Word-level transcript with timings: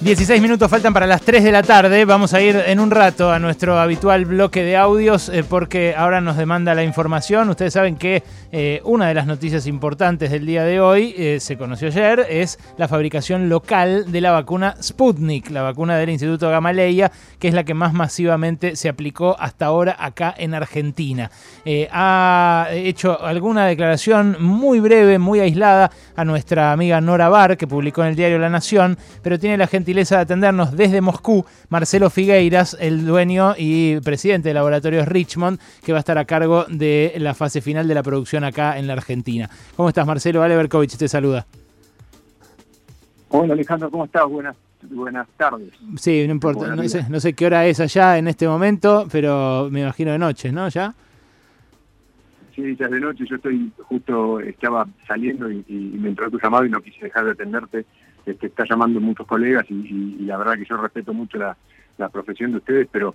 16 0.00 0.40
minutos 0.40 0.70
faltan 0.70 0.94
para 0.94 1.08
las 1.08 1.22
3 1.22 1.42
de 1.42 1.50
la 1.50 1.64
tarde. 1.64 2.04
Vamos 2.04 2.32
a 2.32 2.40
ir 2.40 2.54
en 2.54 2.78
un 2.78 2.92
rato 2.92 3.32
a 3.32 3.40
nuestro 3.40 3.80
habitual 3.80 4.26
bloque 4.26 4.62
de 4.62 4.76
audios 4.76 5.28
eh, 5.28 5.42
porque 5.42 5.92
ahora 5.96 6.20
nos 6.20 6.36
demanda 6.36 6.72
la 6.76 6.84
información. 6.84 7.50
Ustedes 7.50 7.72
saben 7.72 7.96
que 7.96 8.22
eh, 8.52 8.80
una 8.84 9.08
de 9.08 9.14
las 9.14 9.26
noticias 9.26 9.66
importantes 9.66 10.30
del 10.30 10.46
día 10.46 10.62
de 10.62 10.80
hoy, 10.80 11.16
eh, 11.18 11.40
se 11.40 11.58
conoció 11.58 11.88
ayer, 11.88 12.24
es 12.30 12.60
la 12.76 12.86
fabricación 12.86 13.48
local 13.48 14.12
de 14.12 14.20
la 14.20 14.30
vacuna 14.30 14.76
Sputnik, 14.80 15.50
la 15.50 15.62
vacuna 15.62 15.96
del 15.96 16.10
Instituto 16.10 16.48
Gamaleya, 16.48 17.10
que 17.40 17.48
es 17.48 17.54
la 17.54 17.64
que 17.64 17.74
más 17.74 17.92
masivamente 17.92 18.76
se 18.76 18.88
aplicó 18.88 19.34
hasta 19.36 19.66
ahora 19.66 19.96
acá 19.98 20.32
en 20.38 20.54
Argentina. 20.54 21.28
ha 21.90 22.68
hecho 22.70 23.20
alguna 23.20 23.66
declaración 23.66 24.36
muy 24.38 24.78
breve, 24.78 25.18
muy 25.18 25.40
aislada 25.40 25.90
a 26.14 26.24
nuestra 26.24 26.70
amiga 26.70 27.00
Nora 27.00 27.28
Bar, 27.28 27.56
que 27.56 27.66
publicó 27.66 28.02
en 28.02 28.10
el 28.10 28.14
diario 28.14 28.38
La 28.38 28.48
Nación, 28.48 28.96
pero 29.22 29.40
tiene 29.40 29.56
la 29.56 29.66
gente 29.66 29.87
de 29.94 30.16
atendernos 30.16 30.76
desde 30.76 31.00
Moscú 31.00 31.46
Marcelo 31.70 32.10
Figueiras, 32.10 32.76
el 32.78 33.06
dueño 33.06 33.54
y 33.56 33.98
presidente 34.00 34.48
de 34.48 34.54
Laboratorios 34.54 35.08
Richmond, 35.08 35.58
que 35.82 35.92
va 35.92 35.98
a 35.98 36.00
estar 36.00 36.18
a 36.18 36.26
cargo 36.26 36.66
de 36.68 37.14
la 37.16 37.32
fase 37.32 37.62
final 37.62 37.88
de 37.88 37.94
la 37.94 38.02
producción 38.02 38.44
acá 38.44 38.78
en 38.78 38.86
la 38.86 38.92
Argentina. 38.92 39.48
¿Cómo 39.76 39.88
estás, 39.88 40.06
Marcelo? 40.06 40.42
Ale 40.42 40.56
Berkovich 40.56 40.98
te 40.98 41.08
saluda. 41.08 41.46
Hola, 43.30 43.54
Alejandro, 43.54 43.90
¿cómo 43.90 44.04
estás? 44.04 44.26
Buenas, 44.28 44.56
buenas 44.90 45.26
tardes. 45.38 45.72
Sí, 45.96 46.26
no 46.26 46.32
importa, 46.32 46.76
no 46.76 46.86
sé, 46.86 47.06
no 47.08 47.18
sé 47.18 47.32
qué 47.32 47.46
hora 47.46 47.66
es 47.66 47.80
allá 47.80 48.18
en 48.18 48.28
este 48.28 48.46
momento, 48.46 49.06
pero 49.10 49.68
me 49.70 49.80
imagino 49.80 50.12
de 50.12 50.18
noche, 50.18 50.52
¿no? 50.52 50.68
¿Ya? 50.68 50.94
Sí, 52.54 52.76
ya 52.76 52.88
de 52.88 53.00
noche, 53.00 53.24
yo 53.26 53.36
estoy 53.36 53.72
justo, 53.78 54.40
estaba 54.40 54.86
saliendo 55.06 55.50
y, 55.50 55.64
me 55.98 56.10
entró 56.10 56.30
tu 56.30 56.38
llamado 56.38 56.66
y 56.66 56.70
no 56.70 56.82
quise 56.82 57.06
dejar 57.06 57.24
de 57.24 57.30
atenderte 57.30 57.86
que 58.36 58.46
está 58.46 58.64
llamando 58.68 59.00
muchos 59.00 59.26
colegas 59.26 59.64
y, 59.70 60.16
la 60.20 60.36
verdad 60.36 60.54
que 60.54 60.64
yo 60.64 60.76
respeto 60.76 61.12
mucho 61.12 61.38
la, 61.38 61.56
profesión 62.12 62.52
de 62.52 62.58
ustedes, 62.58 62.88
pero 62.92 63.14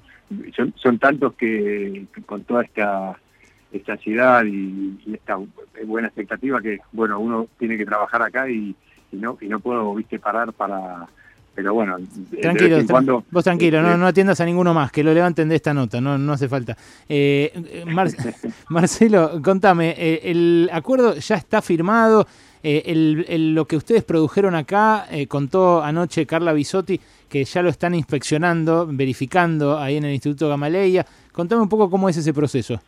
son, 0.75 0.99
tantos 0.99 1.33
que, 1.35 2.05
con 2.25 2.43
toda 2.43 2.63
esta, 2.63 3.17
esta 3.71 3.93
ansiedad 3.93 4.43
y, 4.45 4.97
esta 5.13 5.37
buena 5.85 6.07
expectativa 6.07 6.61
que, 6.61 6.79
bueno, 6.91 7.19
uno 7.19 7.47
tiene 7.57 7.77
que 7.77 7.85
trabajar 7.85 8.21
acá 8.21 8.49
y, 8.49 8.75
no 9.11 9.37
y 9.39 9.47
no 9.47 9.59
puedo, 9.59 9.93
viste, 9.95 10.19
parar 10.19 10.53
para... 10.53 11.07
Pero 11.55 11.71
bueno, 11.75 11.97
tranquilo, 12.41 13.23
vos 13.29 13.43
tranquilo, 13.43 13.79
no, 13.83 13.89
este 13.89 13.99
no 13.99 14.07
atiendas 14.07 14.41
a 14.41 14.45
ninguno 14.45 14.73
más, 14.73 14.91
que 14.91 15.03
lo 15.03 15.13
levanten 15.13 15.47
de 15.49 15.57
esta 15.57 15.71
nota, 15.71 16.01
no, 16.01 16.17
no 16.17 16.33
hace 16.33 16.49
falta. 16.49 16.75
Eh, 17.07 17.85
Marcelo, 18.69 19.39
contame, 19.39 19.93
eh, 19.95 20.21
¿el 20.23 20.67
acuerdo 20.73 21.13
ya 21.13 21.35
está 21.35 21.61
firmado? 21.61 22.25
Eh, 22.65 23.35
lo 23.53 23.65
que 23.65 23.75
ustedes 23.75 24.05
produjeron 24.05 24.55
acá, 24.55 25.05
eh, 25.11 25.27
contó 25.27 25.83
anoche 25.83 26.25
Carla 26.25 26.53
Bisotti, 26.53 26.97
que 27.27 27.43
ya 27.43 27.61
lo 27.61 27.67
están 27.67 27.93
inspeccionando, 27.93 28.87
verificando 28.89 29.77
ahí 29.77 29.97
en 29.97 30.05
el 30.05 30.13
Instituto 30.13 30.47
Gamaleya. 30.47 31.05
Contame 31.33 31.61
un 31.61 31.67
poco 31.67 31.89
cómo 31.89 32.07
es 32.07 32.15
ese 32.15 32.33
proceso. 32.33 32.79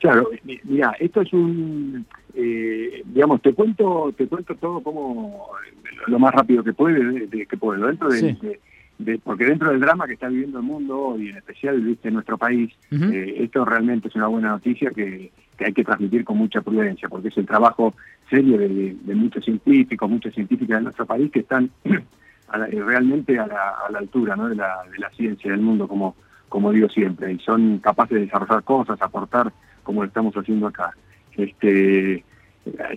Claro, 0.00 0.28
mira, 0.64 0.96
esto 0.98 1.20
es 1.20 1.32
un, 1.32 2.04
eh, 2.34 3.02
digamos, 3.04 3.42
te 3.42 3.54
cuento, 3.54 4.12
te 4.16 4.26
cuento 4.26 4.56
todo 4.56 4.80
como 4.80 5.46
lo 6.06 6.18
más 6.18 6.34
rápido 6.34 6.64
que 6.64 6.72
puede, 6.72 7.26
de, 7.26 7.46
que 7.46 7.56
puedo, 7.56 7.86
dentro 7.86 8.08
de, 8.08 9.20
porque 9.22 9.44
dentro 9.44 9.70
del 9.70 9.80
drama 9.80 10.06
que 10.06 10.14
está 10.14 10.28
viviendo 10.28 10.58
el 10.58 10.64
mundo 10.64 10.98
hoy, 10.98 11.28
en 11.28 11.36
especial 11.36 11.80
viste 11.80 12.10
nuestro 12.10 12.38
país, 12.38 12.72
esto 12.90 13.64
realmente 13.64 14.08
es 14.08 14.14
una 14.16 14.26
buena 14.26 14.50
noticia 14.50 14.90
que, 14.90 15.30
que 15.58 15.66
hay 15.66 15.72
que 15.72 15.84
transmitir 15.84 16.24
con 16.24 16.38
mucha 16.38 16.62
prudencia, 16.62 17.08
porque 17.08 17.28
es 17.28 17.36
el 17.36 17.46
trabajo 17.46 17.94
serio 18.30 18.56
de, 18.56 19.14
muchos 19.14 19.44
científicos, 19.44 20.08
muchas 20.08 20.32
científicas 20.32 20.78
de 20.78 20.84
nuestro 20.84 21.04
país 21.04 21.30
que 21.32 21.40
están 21.40 21.70
realmente 22.48 23.38
a 23.38 23.46
la, 23.46 23.98
altura 23.98 24.36
de, 24.36 24.54
la, 24.54 25.10
ciencia 25.16 25.50
del 25.50 25.60
mundo, 25.60 25.88
como, 25.88 26.14
como 26.48 26.70
digo 26.72 26.88
siempre, 26.88 27.32
y 27.32 27.38
son 27.40 27.78
capaces 27.78 28.14
de 28.14 28.24
desarrollar 28.26 28.62
cosas, 28.62 29.02
aportar 29.02 29.52
como 29.82 30.02
lo 30.02 30.08
estamos 30.08 30.34
haciendo 30.36 30.68
acá. 30.68 30.94
Este, 31.36 32.24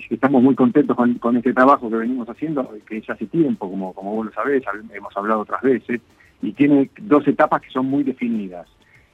estamos 0.09 0.44
muy 0.44 0.53
contentos 0.53 0.95
con, 0.95 1.38
este 1.38 1.53
trabajo 1.53 1.89
que 1.89 1.95
venimos 1.95 2.29
haciendo, 2.29 2.69
que 2.88 3.01
ya 3.01 3.13
hace 3.13 3.25
tiempo, 3.25 3.69
como, 3.69 3.94
como 3.94 4.16
vos 4.16 4.27
lo 4.27 4.33
sabés, 4.33 4.63
hemos 4.94 5.17
hablado 5.17 5.41
otras 5.41 5.61
veces, 5.63 6.00
y 6.44 6.51
tiene 6.53 6.91
dos 7.01 7.27
etapas 7.27 7.61
que 7.61 7.69
son 7.69 7.88
muy 7.88 8.03
definidas. 8.03 8.67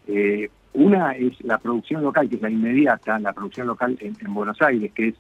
Eh, 0.08 0.50
una 0.74 1.12
es 1.14 1.34
la 1.44 1.58
producción 1.58 2.04
local, 2.04 2.30
que 2.30 2.36
es 2.36 2.42
la 2.42 2.50
inmediata, 2.50 3.20
la 3.20 3.34
producción 3.34 3.68
local 3.68 3.98
en, 4.00 4.34
Buenos 4.34 4.62
Aires, 4.62 4.92
que 4.94 5.10
es 5.10 5.16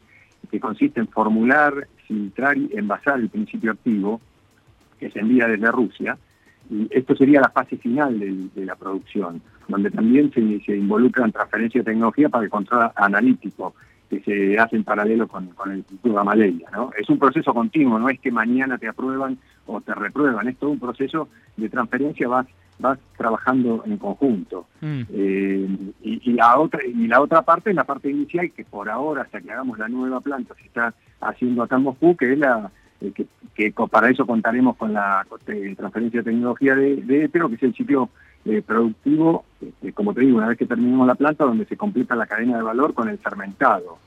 que 0.51 0.59
consiste 0.59 0.99
en 0.99 1.07
formular, 1.07 1.87
filtrar 2.07 2.57
y 2.57 2.69
envasar 2.73 3.19
el 3.19 3.29
principio 3.29 3.71
activo, 3.71 4.21
que 4.99 5.09
se 5.09 5.19
envía 5.19 5.47
desde 5.47 5.71
Rusia. 5.71 6.17
Y 6.69 6.87
esto 6.91 7.15
sería 7.15 7.41
la 7.41 7.49
fase 7.49 7.77
final 7.77 8.19
de, 8.19 8.65
la 8.65 8.75
producción, 8.75 9.41
donde 9.67 9.89
también 9.89 10.31
se, 10.31 10.59
se 10.63 10.75
involucran 10.75 11.31
transferencia 11.31 11.81
de 11.81 11.85
tecnología 11.85 12.29
para 12.29 12.43
el 12.43 12.49
control 12.49 12.91
analítico, 12.95 13.73
que 14.09 14.21
se 14.21 14.57
hace 14.57 14.75
en 14.75 14.83
paralelo 14.83 15.27
con, 15.27 15.49
el 15.65 15.77
Instituto 15.77 16.13
Gamaleya. 16.13 16.69
¿no? 16.71 16.91
Es 16.97 17.09
un 17.09 17.19
proceso 17.19 17.53
continuo, 17.53 17.99
no 17.99 18.09
es 18.09 18.19
que 18.19 18.31
mañana 18.31 18.77
te 18.77 18.87
aprueban 18.87 19.37
o 19.65 19.81
te 19.81 19.93
reprueban, 19.93 20.47
es 20.47 20.57
todo 20.57 20.69
un 20.69 20.79
proceso 20.79 21.27
de 21.57 21.69
transferencia, 21.69 22.27
vas 22.27 22.47
vas 22.79 22.99
trabajando 23.17 23.83
en 23.85 23.97
conjunto. 23.97 24.67
Mm. 24.81 25.01
Eh, 25.11 25.67
y, 26.03 26.33
la 26.33 26.59
otra, 26.59 26.81
y 26.85 27.07
la 27.07 27.21
otra 27.21 27.41
parte 27.41 27.71
es 27.71 27.75
la 27.75 27.83
parte 27.83 28.09
inicial, 28.09 28.51
que 28.51 28.63
por 28.63 28.89
ahora, 28.89 29.23
hasta 29.23 29.41
que 29.41 29.51
hagamos 29.51 29.77
la 29.79 29.87
nueva 29.87 30.21
planta, 30.21 30.55
se 30.55 30.67
está 30.67 30.93
haciendo 31.21 31.63
acá 31.63 31.77
en 31.77 31.83
Moscú, 31.83 32.15
que 32.15 32.33
es 32.33 32.39
la 32.39 32.71
eh, 33.01 33.13
que, 33.55 33.73
para 33.91 34.09
eso 34.09 34.25
contaremos 34.25 34.75
con 34.75 34.93
la 34.93 35.25
eh, 35.47 35.75
transferencia 35.75 36.21
de 36.21 36.31
tecnología 36.31 36.75
de, 36.75 36.97
de 36.97 37.29
que 37.29 37.55
es 37.55 37.63
el 37.63 37.75
sitio 37.75 38.09
productivo, 38.65 39.43
este, 39.59 39.91
como 39.91 40.13
te 40.13 40.21
digo, 40.21 40.37
una 40.37 40.47
vez 40.47 40.57
que 40.57 40.65
terminemos 40.65 41.05
la 41.05 41.15
planta, 41.15 41.43
donde 41.43 41.65
se 41.65 41.75
completa 41.75 42.15
la 42.15 42.27
cadena 42.27 42.55
de 42.55 42.63
valor 42.63 42.93
con 42.93 43.09
el 43.09 43.17
fermentado. 43.17 43.97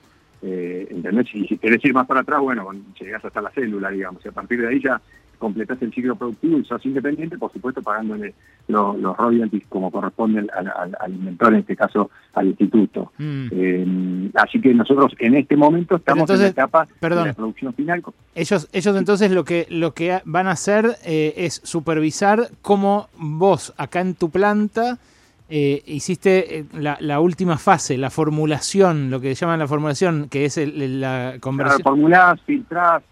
Eh, 0.42 0.86
¿entendés? 0.90 1.26
Y 1.34 1.46
si 1.46 1.58
querés 1.58 1.84
ir 1.84 1.92
más 1.92 2.06
para 2.06 2.20
atrás, 2.20 2.40
bueno, 2.40 2.70
llegás 2.98 3.24
hasta 3.24 3.42
la 3.42 3.50
célula, 3.50 3.90
digamos, 3.90 4.24
y 4.24 4.28
a 4.28 4.32
partir 4.32 4.60
de 4.60 4.68
ahí 4.68 4.80
ya 4.80 5.00
completas 5.40 5.80
el 5.82 5.92
ciclo 5.92 6.14
productivo 6.14 6.58
y 6.58 6.64
sos 6.64 6.84
independiente, 6.86 7.36
por 7.36 7.52
supuesto 7.52 7.82
pagándole 7.82 8.34
los 8.68 9.16
royalties 9.16 9.64
como 9.68 9.90
corresponde 9.90 10.46
al, 10.52 11.12
inventor, 11.12 11.54
en 11.54 11.60
este 11.60 11.74
caso 11.74 12.10
al 12.34 12.48
instituto. 12.48 13.10
Mm. 13.18 13.48
Eh, 13.50 14.30
así 14.34 14.60
que 14.60 14.72
nosotros 14.72 15.12
en 15.18 15.34
este 15.34 15.56
momento 15.56 15.96
estamos 15.96 16.30
en 16.30 16.40
la 16.40 16.46
etapa 16.46 16.86
de 17.00 17.10
la 17.10 17.32
producción 17.32 17.74
final. 17.74 18.02
Ellos, 18.36 18.68
ellos 18.72 18.96
entonces 18.96 19.32
lo 19.32 19.44
que, 19.44 19.66
lo 19.70 19.92
que 19.94 20.20
van 20.24 20.46
a 20.46 20.52
hacer 20.52 20.96
eh, 21.04 21.34
es 21.36 21.60
supervisar 21.64 22.50
cómo 22.62 23.08
vos 23.18 23.74
acá 23.76 24.00
en 24.00 24.14
tu 24.14 24.30
planta 24.30 24.98
eh, 25.48 25.82
hiciste 25.86 26.66
la, 26.74 27.18
última 27.18 27.58
fase, 27.58 27.98
la 27.98 28.10
formulación, 28.10 29.10
lo 29.10 29.20
que 29.20 29.34
llaman 29.34 29.58
la 29.58 29.66
formulación, 29.66 30.28
que 30.28 30.44
es 30.44 30.56
la 30.58 31.38
conversión. 31.40 31.82
formulás, 31.82 32.40
filtrás, 32.42 33.02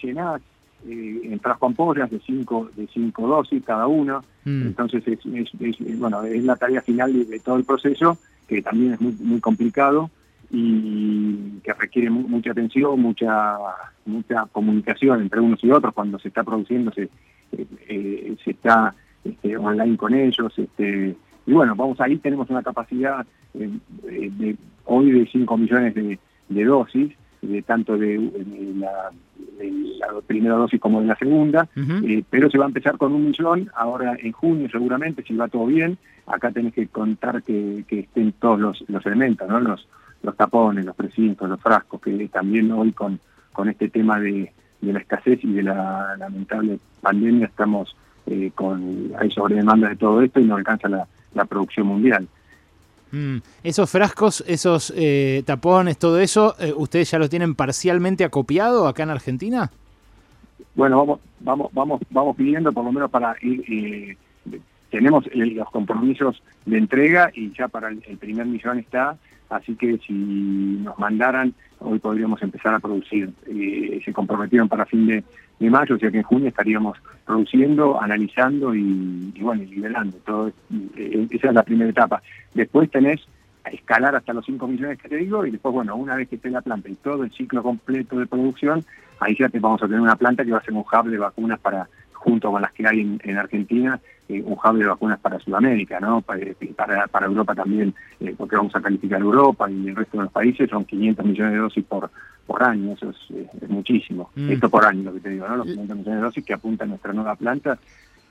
llenás, 0.00 0.40
eh, 0.88 1.38
ampollas 1.60 2.10
de 2.10 2.20
cinco, 2.20 2.70
de 2.76 2.86
cinco 2.92 3.26
dosis 3.26 3.62
cada 3.64 3.86
una, 3.86 4.20
mm. 4.44 4.62
entonces 4.62 5.02
es, 5.06 5.18
bueno, 5.98 6.22
es 6.22 6.44
la 6.44 6.56
tarea 6.56 6.82
final 6.82 7.26
de, 7.28 7.38
todo 7.40 7.56
el 7.56 7.64
proceso, 7.64 8.18
que 8.48 8.62
también 8.62 8.94
es 8.94 9.00
muy, 9.00 9.12
muy 9.20 9.40
complicado 9.40 10.10
y 10.50 11.60
que 11.62 11.72
requiere 11.74 12.10
mucha 12.10 12.50
atención, 12.50 13.00
mucha 13.00 13.56
mucha 14.04 14.46
comunicación 14.52 15.22
entre 15.22 15.40
unos 15.40 15.62
y 15.62 15.70
otros 15.70 15.94
cuando 15.94 16.18
se 16.18 16.28
está 16.28 16.42
produciendo, 16.42 16.92
se, 16.92 17.04
eh, 17.52 17.66
eh, 17.88 18.36
se 18.44 18.50
está 18.50 18.94
este, 19.24 19.56
online 19.56 19.96
con 19.96 20.14
ellos, 20.14 20.52
este, 20.58 21.16
y 21.46 21.52
bueno, 21.52 21.74
vamos 21.74 22.00
ahí, 22.00 22.16
tenemos 22.18 22.50
una 22.50 22.62
capacidad 22.62 23.24
de, 23.54 24.56
hoy 24.84 25.10
de 25.12 25.26
5 25.30 25.56
millones 25.56 25.94
de, 25.94 26.18
de 26.48 26.64
dosis, 26.64 27.12
de 27.42 27.62
tanto 27.62 27.96
de, 27.96 28.18
la, 28.76 29.10
primera 30.26 30.54
dosis 30.54 30.80
como 30.80 31.00
de 31.00 31.06
la 31.06 31.16
segunda, 31.16 31.68
eh, 31.76 32.22
pero 32.28 32.50
se 32.50 32.58
va 32.58 32.64
a 32.64 32.68
empezar 32.68 32.96
con 32.96 33.12
un 33.12 33.26
millón, 33.26 33.70
ahora 33.74 34.16
en 34.18 34.32
junio 34.32 34.68
seguramente, 34.70 35.22
si 35.22 35.34
va 35.34 35.48
todo 35.48 35.66
bien, 35.66 35.98
acá 36.26 36.50
tenés 36.50 36.74
que 36.74 36.86
contar 36.88 37.42
que, 37.42 37.84
estén 37.88 38.32
todos 38.32 38.60
los, 38.60 38.84
los 38.88 39.04
elementos, 39.06 39.48
¿no? 39.48 39.60
los, 39.60 39.86
los 40.22 40.36
tapones, 40.36 40.84
los 40.84 40.96
precintos, 40.96 41.48
los 41.48 41.60
frascos, 41.60 42.00
que 42.00 42.28
también 42.28 42.70
hoy 42.72 42.92
con, 42.92 43.18
con 43.52 43.68
este 43.68 43.88
tema 43.88 44.20
de, 44.20 44.52
la 44.82 44.98
escasez 44.98 45.44
y 45.44 45.52
de 45.52 45.62
la 45.62 46.16
lamentable 46.18 46.78
pandemia 47.02 47.46
estamos 47.46 47.94
eh, 48.26 48.50
con 48.54 49.12
hay 49.18 49.30
sobredemanda 49.30 49.90
de 49.90 49.96
todo 49.96 50.22
esto 50.22 50.40
y 50.40 50.44
no 50.44 50.56
alcanza 50.56 50.88
la, 50.88 51.06
la 51.34 51.44
producción 51.44 51.86
mundial. 51.86 52.26
Mm. 53.12 53.38
Esos 53.64 53.90
frascos, 53.90 54.44
esos 54.46 54.92
eh, 54.96 55.42
tapones, 55.44 55.98
todo 55.98 56.20
eso, 56.20 56.54
eh, 56.58 56.72
¿ustedes 56.76 57.10
ya 57.10 57.18
los 57.18 57.30
tienen 57.30 57.54
parcialmente 57.54 58.24
acopiado 58.24 58.86
acá 58.86 59.02
en 59.02 59.10
Argentina? 59.10 59.70
Bueno, 60.74 60.98
vamos, 60.98 61.20
vamos, 61.40 61.70
vamos, 61.72 62.00
vamos 62.10 62.36
pidiendo 62.36 62.72
por 62.72 62.84
lo 62.84 62.92
menos 62.92 63.10
para 63.10 63.34
ir, 63.42 63.64
eh, 63.68 64.16
tenemos 64.90 65.24
los 65.34 65.70
compromisos 65.70 66.42
de 66.66 66.78
entrega 66.78 67.30
y 67.34 67.52
ya 67.52 67.68
para 67.68 67.88
el, 67.88 68.18
primer 68.18 68.46
millón 68.46 68.78
está, 68.78 69.16
así 69.48 69.74
que 69.74 69.98
si 69.98 70.12
nos 70.12 70.98
mandaran 70.98 71.54
hoy 71.80 71.98
podríamos 71.98 72.42
empezar 72.42 72.74
a 72.74 72.80
producir. 72.80 73.30
Eh, 73.46 74.00
se 74.04 74.12
comprometieron 74.12 74.68
para 74.68 74.86
fin 74.86 75.06
de, 75.06 75.24
mayo, 75.68 75.96
o 75.96 75.98
sea 75.98 76.10
que 76.10 76.18
en 76.18 76.22
junio 76.22 76.48
estaríamos 76.48 76.98
produciendo, 77.26 78.00
analizando 78.00 78.74
y, 78.74 79.32
bueno, 79.40 79.62
y 79.62 79.66
liberando. 79.66 80.16
Todo, 80.24 80.52
eh, 80.96 81.26
esa 81.30 81.48
es 81.48 81.54
la 81.54 81.62
primera 81.62 81.90
etapa. 81.90 82.22
Después 82.54 82.90
tenés 82.90 83.20
a 83.64 83.70
escalar 83.70 84.16
hasta 84.16 84.32
los 84.32 84.46
5 84.46 84.66
millones 84.66 84.98
que 84.98 85.08
te 85.08 85.16
digo 85.16 85.44
y 85.44 85.50
después, 85.50 85.74
bueno, 85.74 85.96
una 85.96 86.16
vez 86.16 86.28
que 86.28 86.36
esté 86.36 86.50
la 86.50 86.62
planta 86.62 86.88
y 86.88 86.94
todo 86.94 87.24
el 87.24 87.32
ciclo 87.32 87.62
completo 87.62 88.18
de 88.18 88.26
producción, 88.26 88.84
ahí 89.18 89.36
ya 89.38 89.48
te 89.48 89.60
vamos 89.60 89.82
a 89.82 89.86
tener 89.86 90.00
una 90.00 90.16
planta 90.16 90.44
que 90.44 90.52
va 90.52 90.58
a 90.58 90.64
ser 90.64 90.72
un 90.72 90.80
hub 90.80 91.10
de 91.10 91.18
vacunas 91.18 91.60
para 91.60 91.88
junto 92.20 92.50
con 92.50 92.60
las 92.60 92.72
que 92.72 92.86
hay 92.86 93.00
en, 93.00 93.38
Argentina, 93.38 93.98
eh, 94.28 94.42
un 94.44 94.52
hub 94.52 94.76
de 94.76 94.86
vacunas 94.86 95.18
para 95.20 95.38
Sudamérica, 95.38 95.98
¿no? 96.00 96.22
Eh, 96.36 96.54
para, 96.76 97.06
para, 97.06 97.26
Europa 97.26 97.54
también, 97.54 97.94
eh, 98.20 98.34
porque 98.36 98.56
vamos 98.56 98.76
a 98.76 98.80
calificar 98.80 99.20
Europa 99.20 99.70
y 99.70 99.88
el 99.88 99.96
resto 99.96 100.18
de 100.18 100.24
los 100.24 100.32
países, 100.32 100.68
son 100.68 100.84
500 100.84 101.24
millones 101.24 101.52
de 101.54 101.58
dosis 101.58 101.84
por, 101.84 102.10
por 102.46 102.62
año, 102.62 102.92
eso 102.92 103.10
es, 103.10 103.70
muchísimo. 103.70 104.30
Mm. 104.34 104.50
Esto 104.50 104.68
por 104.68 104.84
año, 104.84 105.04
lo 105.04 105.14
que 105.14 105.20
te 105.20 105.30
digo, 105.30 105.48
¿no? 105.48 105.56
Los 105.56 105.66
500 105.66 105.96
millones 105.96 106.20
de 106.20 106.24
dosis 106.26 106.44
que 106.44 106.52
apunta 106.52 106.84
nuestra 106.84 107.14
nueva 107.14 107.34
planta, 107.36 107.78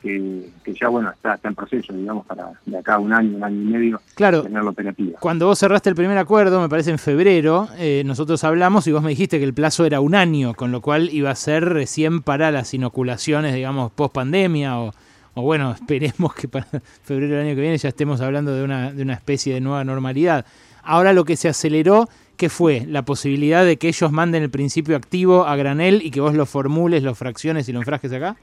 que, 0.01 0.51
ya 0.65 0.87
bueno 0.87 1.11
está, 1.11 1.35
está 1.35 1.49
en 1.49 1.55
proceso, 1.55 1.93
digamos, 1.93 2.25
para 2.25 2.51
de 2.65 2.77
acá 2.77 2.95
a 2.95 2.99
un 2.99 3.11
año, 3.11 3.35
un 3.37 3.43
año 3.43 3.61
y 3.61 3.65
medio, 3.65 4.01
claro, 4.15 4.43
tenerlo 4.43 4.69
operativa. 4.69 5.19
Cuando 5.19 5.47
vos 5.47 5.59
cerraste 5.59 5.89
el 5.89 5.95
primer 5.95 6.17
acuerdo, 6.17 6.61
me 6.61 6.69
parece 6.69 6.91
en 6.91 6.99
febrero, 6.99 7.67
eh, 7.77 8.03
nosotros 8.05 8.43
hablamos 8.43 8.87
y 8.87 8.91
vos 8.91 9.03
me 9.03 9.09
dijiste 9.09 9.39
que 9.39 9.45
el 9.45 9.53
plazo 9.53 9.85
era 9.85 9.99
un 9.99 10.15
año, 10.15 10.53
con 10.53 10.71
lo 10.71 10.81
cual 10.81 11.09
iba 11.11 11.31
a 11.31 11.35
ser 11.35 11.65
recién 11.65 12.21
para 12.21 12.51
las 12.51 12.73
inoculaciones, 12.73 13.53
digamos, 13.53 13.91
post 13.91 14.13
pandemia 14.13 14.79
o, 14.79 14.93
o 15.33 15.41
bueno, 15.41 15.71
esperemos 15.73 16.33
que 16.33 16.47
para 16.47 16.67
febrero 17.03 17.35
del 17.35 17.47
año 17.47 17.55
que 17.55 17.61
viene 17.61 17.77
ya 17.77 17.89
estemos 17.89 18.21
hablando 18.21 18.53
de 18.53 18.63
una, 18.63 18.91
de 18.91 19.03
una 19.03 19.13
especie 19.13 19.53
de 19.53 19.61
nueva 19.61 19.83
normalidad. 19.83 20.45
Ahora 20.81 21.13
lo 21.13 21.25
que 21.25 21.35
se 21.35 21.49
aceleró, 21.49 22.07
¿qué 22.37 22.49
fue? 22.49 22.85
La 22.87 23.03
posibilidad 23.03 23.65
de 23.65 23.77
que 23.77 23.89
ellos 23.89 24.11
manden 24.11 24.43
el 24.43 24.49
principio 24.49 24.95
activo 24.95 25.45
a 25.45 25.55
granel 25.55 26.01
y 26.03 26.09
que 26.09 26.21
vos 26.21 26.33
lo 26.33 26.45
formules, 26.45 27.03
lo 27.03 27.13
fracciones 27.15 27.67
y 27.67 27.73
lo 27.73 27.79
enfrasques 27.79 28.13
acá? 28.13 28.37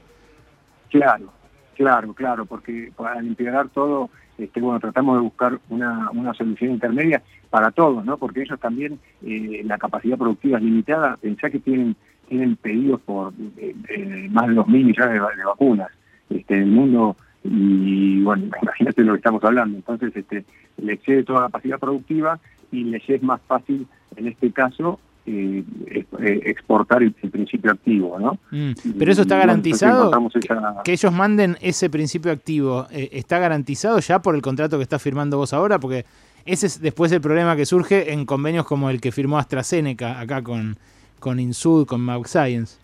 Claro, 0.89 1.31
Claro, 1.77 2.11
claro, 2.15 2.47
porque 2.47 2.91
para 2.97 3.23
integrar 3.23 3.69
todo, 3.69 4.09
este, 4.39 4.59
bueno, 4.59 4.79
tratamos 4.79 5.17
de 5.17 5.21
buscar 5.21 5.59
una, 5.69 6.09
una 6.09 6.33
solución 6.33 6.71
intermedia 6.71 7.21
para 7.51 7.69
todos, 7.69 8.03
¿no? 8.03 8.17
Porque 8.17 8.41
ellos 8.41 8.59
también, 8.59 8.97
eh, 9.23 9.61
la 9.63 9.77
capacidad 9.77 10.17
productiva 10.17 10.57
es 10.57 10.63
limitada, 10.63 11.17
pensá 11.17 11.51
que 11.51 11.59
tienen, 11.59 11.95
tienen 12.27 12.55
pedidos 12.55 12.99
por 13.01 13.31
eh, 13.57 13.75
eh, 13.89 14.27
más 14.31 14.47
de 14.47 14.55
2.000 14.55 14.65
millones 14.69 15.21
de, 15.37 15.45
vacunas 15.45 15.89
este, 16.31 16.55
en 16.55 16.63
el 16.63 16.71
mundo 16.71 17.15
y 17.43 18.23
bueno, 18.23 18.45
imagínate 18.63 19.03
lo 19.03 19.13
que 19.13 19.17
estamos 19.17 19.43
hablando, 19.43 19.77
entonces 19.77 20.15
este, 20.15 20.45
le 20.77 20.93
excede 20.93 21.25
toda 21.25 21.41
la 21.41 21.45
capacidad 21.45 21.77
productiva 21.77 22.39
y 22.71 22.85
les 22.85 23.07
es 23.07 23.21
más 23.21 23.39
fácil 23.41 23.85
en 24.15 24.27
este 24.27 24.51
caso 24.51 24.99
eh, 25.29 25.63
eh, 26.19 26.41
exportar 26.45 27.03
el, 27.03 27.11
principio 27.11 27.71
activo, 27.71 28.17
¿no? 28.17 28.39
Mm, 28.49 28.97
pero 28.97 29.11
eso 29.11 29.23
está 29.23 29.35
garantizado, 29.37 30.09
que, 30.85 30.93
ellos 30.93 31.11
manden 31.11 31.57
ese 31.59 31.89
principio 31.89 32.31
activo, 32.31 32.87
eh, 32.91 33.09
¿está 33.11 33.37
garantizado 33.37 33.99
ya 33.99 34.21
por 34.21 34.35
el 34.35 34.41
contrato 34.41 34.77
que 34.77 34.83
está 34.83 34.99
firmando 34.99 35.37
vos 35.37 35.51
ahora? 35.51 35.79
Porque 35.79 36.05
ese 36.45 36.67
es 36.67 36.79
después 36.79 37.11
el 37.11 37.19
problema 37.19 37.57
que 37.57 37.65
surge 37.65 38.13
en 38.13 38.25
convenios 38.25 38.65
como 38.65 38.89
el 38.89 39.01
que 39.01 39.11
firmó 39.11 39.37
AstraZeneca 39.37 40.17
acá 40.17 40.41
con, 40.41 40.77
con 41.19 41.41
Insud, 41.41 41.85
con 41.85 41.99
Mauk 41.99 42.27
Science. 42.27 42.77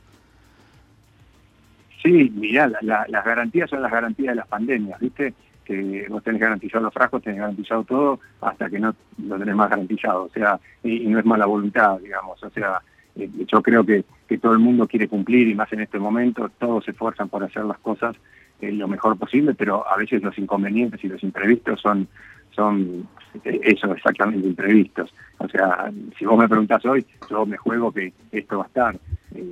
Sí, 2.04 2.30
mirá, 2.36 2.68
las 2.82 3.26
garantías 3.26 3.70
son 3.70 3.82
las 3.82 3.92
garantías 3.92 4.34
de 4.34 4.36
las 4.36 4.48
pandemias, 4.48 5.00
¿viste? 5.00 5.34
Que 5.64 6.06
vos 6.10 6.24
tenés 6.24 6.42
garantizado 6.42 6.84
los 6.84 6.94
frascos, 6.94 7.24
tenés 7.24 7.40
garantizado 7.40 7.84
todo, 7.84 8.20
hasta 8.42 8.70
que 8.70 8.80
no 8.80 8.96
lo 9.26 9.40
tenés 9.40 9.56
más 9.56 9.70
garantizado. 9.70 10.24
O 10.24 10.30
sea, 10.30 10.60
y, 10.84 11.08
no 11.08 11.20
es 11.20 11.26
mala 11.26 11.46
voluntad, 11.46 12.00
digamos. 12.00 12.42
O 12.44 12.50
sea, 12.50 12.82
eh, 13.16 13.30
yo 13.48 13.62
creo 13.62 13.86
que, 13.86 14.04
todo 14.42 14.54
el 14.54 14.60
mundo 14.60 14.88
quiere 14.88 15.08
cumplir 15.08 15.48
y 15.48 15.54
más 15.54 15.72
en 15.74 15.82
este 15.82 16.00
momento, 16.00 16.50
todos 16.58 16.86
se 16.86 16.90
esfuerzan 16.90 17.30
por 17.30 17.44
hacer 17.44 17.64
las 17.66 17.78
cosas 17.78 18.16
eh, 18.60 18.72
lo 18.72 18.88
mejor 18.88 19.16
posible, 19.16 19.54
pero 19.54 19.88
a 19.88 19.96
veces 19.96 20.24
los 20.24 20.36
inconvenientes 20.40 21.04
y 21.04 21.08
los 21.08 21.22
imprevistos 21.22 21.80
son, 21.80 22.08
son 22.50 23.08
eh, 23.44 23.60
eso, 23.62 23.94
exactamente 23.94 24.48
imprevistos. 24.48 25.14
O 25.38 25.48
sea, 25.48 25.92
si 26.18 26.26
vos 26.26 26.40
me 26.40 26.50
preguntás 26.50 26.84
hoy, 26.86 27.06
yo 27.30 27.46
me 27.46 27.58
juego 27.58 27.92
que 27.92 28.12
esto 28.32 28.58
va 28.58 28.64
a 28.64 28.68
estar. 28.68 28.96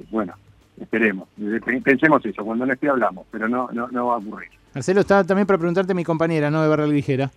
bueno, 0.10 0.34
esperemos. 0.80 1.30
Pensemos 1.84 2.26
eso, 2.26 2.44
cuando 2.44 2.66
no 2.66 2.74
esté 2.74 2.90
hablamos, 2.90 3.28
pero 3.30 3.48
no, 3.48 3.70
no, 3.72 3.88
no 3.90 4.08
va 4.08 4.16
a 4.16 4.18
ocurrir. 4.18 4.50
Marcelo, 4.74 5.02
está 5.02 5.24
también 5.24 5.48
para 5.48 5.60
preguntarte 5.60 5.94
mi 5.94 6.04
compañera, 6.04 6.50
¿no? 6.50 6.62
De 6.62 6.70
Barra 6.70 6.88
Ligera. 6.88 7.32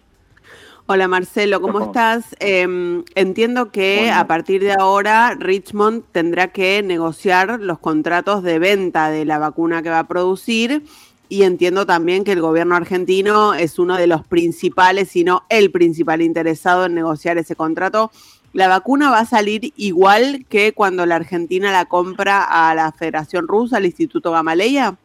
Hola 0.87 1.09
Marcelo, 1.09 1.63
¿cómo 1.63 1.81
estás? 1.81 2.37
Em, 2.41 3.05
entiendo 3.15 3.71
que 3.71 4.11
a 4.11 4.27
partir 4.27 4.63
de 4.63 4.75
ahora 4.75 5.35
Richmond 5.35 6.05
tendrá 6.13 6.49
que 6.49 6.83
negociar 6.83 7.59
los 7.59 7.79
contratos 7.79 8.43
de 8.43 8.59
venta 8.59 9.09
de 9.09 9.25
la 9.25 9.39
vacuna 9.39 9.83
que 9.83 9.89
va 9.89 10.01
a 10.01 10.07
producir 10.07 10.85
y 11.31 11.45
entiendo 11.45 11.87
también 11.87 12.23
que 12.23 12.33
el 12.33 12.43
gobierno 12.43 12.77
argentino 12.77 13.55
es 13.55 13.79
uno 13.79 13.97
de 13.97 14.07
los 14.07 14.27
principales, 14.27 15.09
si 15.09 15.25
no 15.25 15.45
el 15.49 15.71
principal 15.71 16.21
interesado 16.21 16.85
en 16.85 16.95
negociar 16.95 17.39
ese 17.39 17.57
contrato. 17.57 18.11
¿La 18.53 18.69
vacuna 18.69 19.11
va 19.11 19.21
a 19.21 19.27
salir 19.27 19.73
igual 19.77 20.45
que 20.51 20.75
cuando 20.75 21.07
la 21.07 21.17
Argentina 21.17 21.73
la 21.73 21.87
compra 21.87 22.45
a 22.45 22.75
la 22.75 22.93
Federación 22.93 23.49
Rusa, 23.49 23.79
al 23.79 23.87
Instituto 23.87 24.33
Gamaleya? 24.33 24.99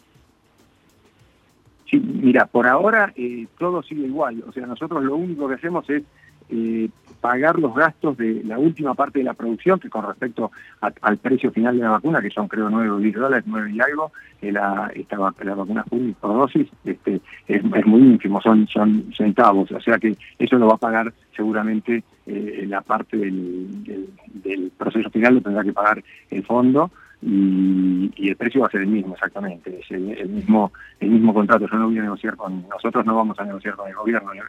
Sí, 1.89 1.99
mira, 1.99 2.45
por 2.45 2.67
ahora 2.67 3.11
eh, 3.15 3.47
todo 3.57 3.81
sigue 3.81 4.05
igual. 4.05 4.43
O 4.47 4.51
sea, 4.51 4.67
nosotros 4.67 5.03
lo 5.03 5.15
único 5.15 5.47
que 5.47 5.55
hacemos 5.55 5.89
es 5.89 6.03
eh, 6.49 6.89
pagar 7.19 7.57
los 7.57 7.73
gastos 7.73 8.15
de 8.17 8.43
la 8.43 8.59
última 8.59 8.93
parte 8.93 9.19
de 9.19 9.25
la 9.25 9.33
producción, 9.33 9.79
que 9.79 9.89
con 9.89 10.05
respecto 10.05 10.51
al 10.79 11.17
precio 11.17 11.51
final 11.51 11.77
de 11.77 11.83
la 11.83 11.91
vacuna, 11.91 12.21
que 12.21 12.29
son 12.29 12.47
creo 12.47 12.69
9 12.69 12.89
o 12.91 12.97
10 12.97 13.15
dólares, 13.15 13.43
9 13.47 13.71
y 13.71 13.81
algo, 13.81 14.11
eh, 14.41 14.51
la, 14.51 14.91
esta, 14.93 15.17
la 15.17 15.55
vacuna 15.55 15.83
por 16.19 16.33
dosis, 16.33 16.67
este, 16.85 17.21
es, 17.47 17.63
muy 17.63 18.01
ínfimo, 18.01 18.39
son, 18.41 18.67
son 18.67 19.11
centavos. 19.15 19.71
O 19.71 19.81
sea 19.81 19.97
que 19.97 20.15
eso 20.37 20.57
lo 20.57 20.67
va 20.67 20.75
a 20.75 20.77
pagar 20.77 21.13
seguramente 21.35 22.03
la 22.27 22.81
parte 22.81 23.17
del, 23.17 24.07
del 24.27 24.71
proceso 24.77 25.09
final, 25.09 25.35
lo 25.35 25.41
tendrá 25.41 25.63
que 25.63 25.73
pagar 25.73 26.03
el 26.29 26.43
fondo 26.43 26.91
y, 27.21 28.29
el 28.29 28.35
precio 28.35 28.61
va 28.61 28.67
a 28.67 28.71
ser 28.71 28.81
el 28.81 28.87
mismo 28.87 29.13
exactamente, 29.13 29.79
es 29.79 29.91
el, 29.91 30.29
mismo 30.29 30.71
el 30.99 31.09
mismo 31.09 31.33
contrato. 31.33 31.67
Yo 31.69 31.77
no 31.77 31.87
voy 31.87 31.99
a 31.99 32.03
negociar 32.03 32.35
con, 32.35 32.67
nosotros 32.69 33.05
no 33.05 33.15
vamos 33.15 33.39
a 33.39 33.45
negociar 33.45 33.75
con 33.75 33.87
el 33.87 33.95
gobierno, 33.95 34.31
el 34.33 34.41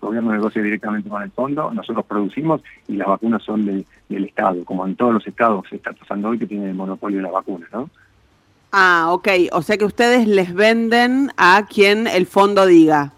gobierno 0.00 0.32
negocia 0.32 0.62
directamente 0.62 1.08
con 1.08 1.22
el 1.22 1.30
fondo, 1.30 1.70
nosotros 1.72 2.04
producimos 2.06 2.62
y 2.88 2.96
las 2.96 3.08
vacunas 3.08 3.42
son 3.42 3.64
del 3.64 3.84
Estado, 4.24 4.64
como 4.64 4.86
en 4.86 4.96
todos 4.96 5.14
los 5.14 5.26
estados 5.26 5.66
se 5.68 5.76
está 5.76 5.92
pasando 5.92 6.28
hoy 6.28 6.38
que 6.38 6.46
tiene 6.46 6.68
el 6.68 6.74
monopolio 6.74 7.18
de 7.18 7.24
las 7.24 7.32
vacunas, 7.32 7.68
¿no? 7.72 7.90
Ah, 8.72 9.10
ok, 9.12 9.28
o 9.52 9.62
sea 9.62 9.76
que 9.76 9.84
ustedes 9.84 10.26
les 10.26 10.52
venden 10.52 11.30
a 11.36 11.64
quien 11.66 12.06
el 12.08 12.26
fondo 12.26 12.66
diga. 12.66 13.12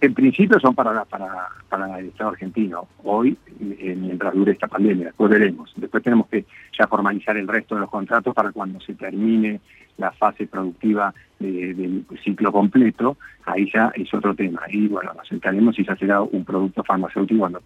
En 0.00 0.14
principio 0.14 0.60
son 0.60 0.74
para, 0.74 1.04
para, 1.04 1.48
para 1.68 1.98
el 1.98 2.06
Estado 2.06 2.30
argentino, 2.30 2.86
hoy, 3.02 3.36
eh, 3.60 3.96
mientras 3.98 4.32
dure 4.32 4.52
esta 4.52 4.68
pandemia, 4.68 5.06
después 5.06 5.28
veremos. 5.28 5.72
Después 5.76 6.04
tenemos 6.04 6.28
que 6.28 6.44
ya 6.78 6.86
formalizar 6.86 7.36
el 7.36 7.48
resto 7.48 7.74
de 7.74 7.80
los 7.80 7.90
contratos 7.90 8.32
para 8.32 8.52
cuando 8.52 8.80
se 8.80 8.94
termine 8.94 9.60
la 9.96 10.12
fase 10.12 10.46
productiva 10.46 11.12
del 11.40 12.04
ciclo 12.22 12.52
completo, 12.52 13.16
ahí 13.44 13.68
ya 13.72 13.90
es 13.94 14.12
otro 14.14 14.34
tema. 14.34 14.62
Y 14.68 14.86
bueno, 14.86 15.12
nos 15.14 15.26
sentaremos 15.26 15.76
y 15.78 15.84
ya 15.84 15.96
será 15.96 16.22
un 16.22 16.44
producto 16.44 16.84
farmacéutico 16.84 17.40
cuando, 17.40 17.62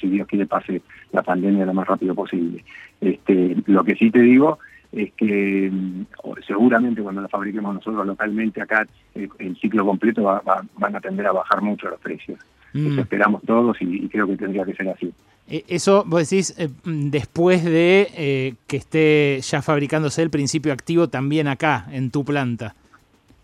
si 0.00 0.08
Dios 0.08 0.28
quiere, 0.28 0.46
pase 0.46 0.82
la 1.10 1.22
pandemia 1.22 1.66
lo 1.66 1.74
más 1.74 1.88
rápido 1.88 2.14
posible. 2.14 2.64
Este, 3.00 3.56
lo 3.66 3.82
que 3.82 3.96
sí 3.96 4.10
te 4.12 4.20
digo 4.20 4.60
es 4.92 5.12
que 5.14 5.70
mm, 5.72 6.04
seguramente 6.46 7.02
cuando 7.02 7.22
la 7.22 7.28
fabriquemos 7.28 7.74
nosotros 7.74 8.06
localmente 8.06 8.60
acá 8.60 8.86
el, 9.14 9.56
ciclo 9.56 9.84
completo 9.84 10.22
va, 10.22 10.42
van 10.76 10.96
a 10.96 11.00
tender 11.00 11.26
a 11.26 11.32
bajar 11.32 11.62
mucho 11.62 11.88
los 11.88 11.98
precios. 12.00 12.38
Mm. 12.72 12.92
Eso 12.92 13.00
esperamos 13.00 13.42
todos 13.42 13.76
y, 13.80 14.08
creo 14.08 14.26
que 14.26 14.36
tendría 14.36 14.64
que 14.64 14.74
ser 14.74 14.88
así. 14.88 15.12
E, 15.48 15.64
eso 15.68 16.04
vos 16.06 16.28
decís 16.28 16.54
eh, 16.58 16.68
mm, 16.84 17.10
después 17.10 17.64
de 17.64 18.08
eh, 18.14 18.54
que 18.66 18.76
esté 18.76 19.40
ya 19.40 19.62
fabricándose 19.62 20.22
el 20.22 20.30
principio 20.30 20.72
activo 20.72 21.08
también 21.08 21.48
acá, 21.48 21.86
en 21.90 22.10
tu 22.10 22.24
planta. 22.24 22.74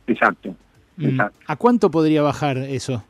Exacto. 0.06 0.54
exacto. 0.98 1.38
¿A 1.46 1.56
cuánto 1.56 1.90
podría 1.90 2.22
bajar 2.22 2.58
eso? 2.58 3.04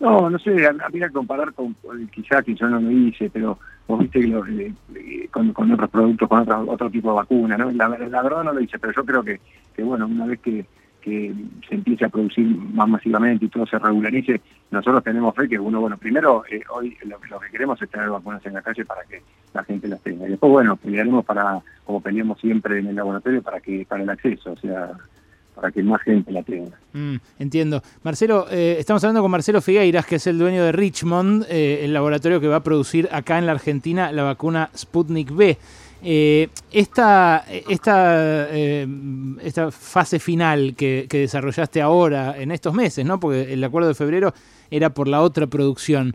No, 0.00 0.30
no 0.30 0.38
sé, 0.38 0.66
habría 0.66 1.08
que 1.08 1.12
comparar 1.12 1.52
con, 1.52 1.76
quizá 2.10 2.42
que 2.42 2.54
yo 2.54 2.68
no 2.68 2.80
lo 2.80 2.90
hice, 2.90 3.28
pero 3.28 3.58
vos 3.86 4.00
viste 4.00 4.20
que 4.20 4.72
eh, 4.94 5.28
con, 5.30 5.72
otros 5.72 5.90
productos, 5.90 6.26
con 6.26 6.40
otro, 6.40 6.64
otro 6.66 6.90
tipo 6.90 7.10
de 7.10 7.16
vacuna, 7.16 7.58
¿no? 7.58 7.70
La, 7.70 7.88
verdad 7.88 8.42
no 8.42 8.54
lo 8.54 8.60
hice, 8.60 8.78
pero 8.78 8.94
yo 8.94 9.04
creo 9.04 9.22
que, 9.22 9.40
que 9.76 9.82
bueno, 9.82 10.06
una 10.06 10.24
vez 10.24 10.40
que, 10.40 10.64
que 11.02 11.34
se 11.68 11.74
empiece 11.74 12.06
a 12.06 12.08
producir 12.08 12.46
más 12.46 12.88
masivamente 12.88 13.44
y 13.44 13.48
todo 13.48 13.66
se 13.66 13.78
regularice, 13.78 14.40
nosotros 14.70 15.04
tenemos 15.04 15.34
fe 15.34 15.48
que 15.48 15.58
uno, 15.58 15.80
bueno, 15.80 15.98
primero 15.98 16.44
eh, 16.50 16.62
hoy 16.70 16.96
lo, 17.04 17.18
que 17.38 17.50
queremos 17.50 17.80
es 17.82 17.90
tener 17.90 18.08
vacunas 18.08 18.44
en 18.46 18.54
la 18.54 18.62
calle 18.62 18.86
para 18.86 19.02
que 19.04 19.22
la 19.52 19.64
gente 19.64 19.86
las 19.86 20.00
tenga. 20.00 20.26
Y 20.26 20.30
después, 20.30 20.50
bueno, 20.50 20.76
pelearemos 20.76 21.26
para, 21.26 21.60
como 21.84 22.00
peleamos 22.00 22.40
siempre 22.40 22.78
en 22.78 22.86
el 22.86 22.96
laboratorio, 22.96 23.42
para 23.42 23.60
que 23.60 23.84
para 23.86 24.02
el 24.02 24.08
acceso, 24.08 24.52
o 24.52 24.56
sea, 24.56 24.92
para 25.54 25.70
que 25.70 25.82
más 25.82 26.00
gente 26.02 26.32
la 26.32 26.42
tenga. 26.42 26.78
Mm, 26.92 27.16
entiendo. 27.38 27.82
Marcelo, 28.02 28.46
eh, 28.50 28.76
estamos 28.78 29.02
hablando 29.04 29.22
con 29.22 29.30
Marcelo 29.30 29.60
Figueiras, 29.60 30.06
que 30.06 30.16
es 30.16 30.26
el 30.26 30.38
dueño 30.38 30.64
de 30.64 30.72
Richmond, 30.72 31.46
eh, 31.48 31.80
el 31.84 31.92
laboratorio 31.92 32.40
que 32.40 32.48
va 32.48 32.56
a 32.56 32.62
producir 32.62 33.08
acá 33.12 33.38
en 33.38 33.46
la 33.46 33.52
Argentina 33.52 34.12
la 34.12 34.22
vacuna 34.22 34.70
Sputnik 34.76 35.34
B. 35.34 35.58
Eh, 36.02 36.48
esta, 36.72 37.44
esta, 37.68 38.48
esta 38.50 39.70
fase 39.70 40.18
final 40.18 40.74
que, 40.74 41.06
desarrollaste 41.10 41.82
ahora, 41.82 42.40
en 42.40 42.52
estos 42.52 42.72
meses, 42.72 43.04
¿no? 43.04 43.20
porque 43.20 43.52
el 43.52 43.62
acuerdo 43.62 43.88
de 43.88 43.94
febrero 43.94 44.32
era 44.70 44.94
por 44.94 45.08
la 45.08 45.20
otra 45.20 45.46
producción, 45.46 46.14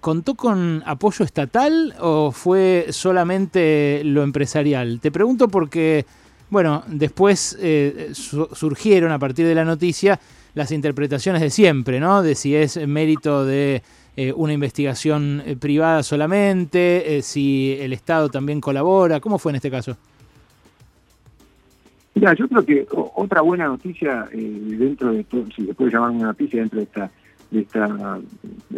¿contó 0.00 0.36
con 0.36 0.82
apoyo 0.86 1.22
estatal 1.22 1.94
o 2.00 2.32
fue 2.32 2.86
solamente 2.90 4.00
lo 4.04 4.22
empresarial? 4.22 5.00
Te 5.00 5.10
pregunto 5.10 5.48
porque 5.48 6.06
bueno, 6.50 6.84
después 6.86 7.56
eh, 7.60 8.10
surgieron 8.12 9.12
a 9.12 9.18
partir 9.18 9.46
de 9.46 9.54
la 9.54 9.64
noticia 9.64 10.20
las 10.54 10.70
interpretaciones 10.70 11.42
de 11.42 11.50
siempre, 11.50 11.98
¿no? 11.98 12.22
De 12.22 12.34
si 12.34 12.54
es 12.54 12.76
mérito 12.86 13.44
de 13.44 13.82
eh, 14.16 14.32
una 14.36 14.52
investigación 14.52 15.42
eh, 15.44 15.56
privada 15.56 16.02
solamente, 16.02 17.20
si 17.22 17.76
el 17.80 17.92
Estado 17.92 18.28
también 18.28 18.60
colabora. 18.60 19.20
¿Cómo 19.20 19.38
fue 19.38 19.52
en 19.52 19.56
este 19.56 19.70
caso? 19.70 19.96
Mira, 22.14 22.34
yo 22.34 22.46
creo 22.46 22.64
que 22.64 22.86
otra 22.92 23.40
buena 23.40 23.66
noticia 23.66 24.28
dentro 24.32 25.12
de 25.12 25.24
todo, 25.24 25.46
si 25.56 25.66
se 25.66 25.74
puede 25.74 25.90
llamar 25.90 26.10
una 26.10 26.26
noticia 26.26 26.60
dentro 26.60 26.78
de 26.78 26.84
esta, 26.84 27.10
de 27.50 27.60
esta 27.62 28.20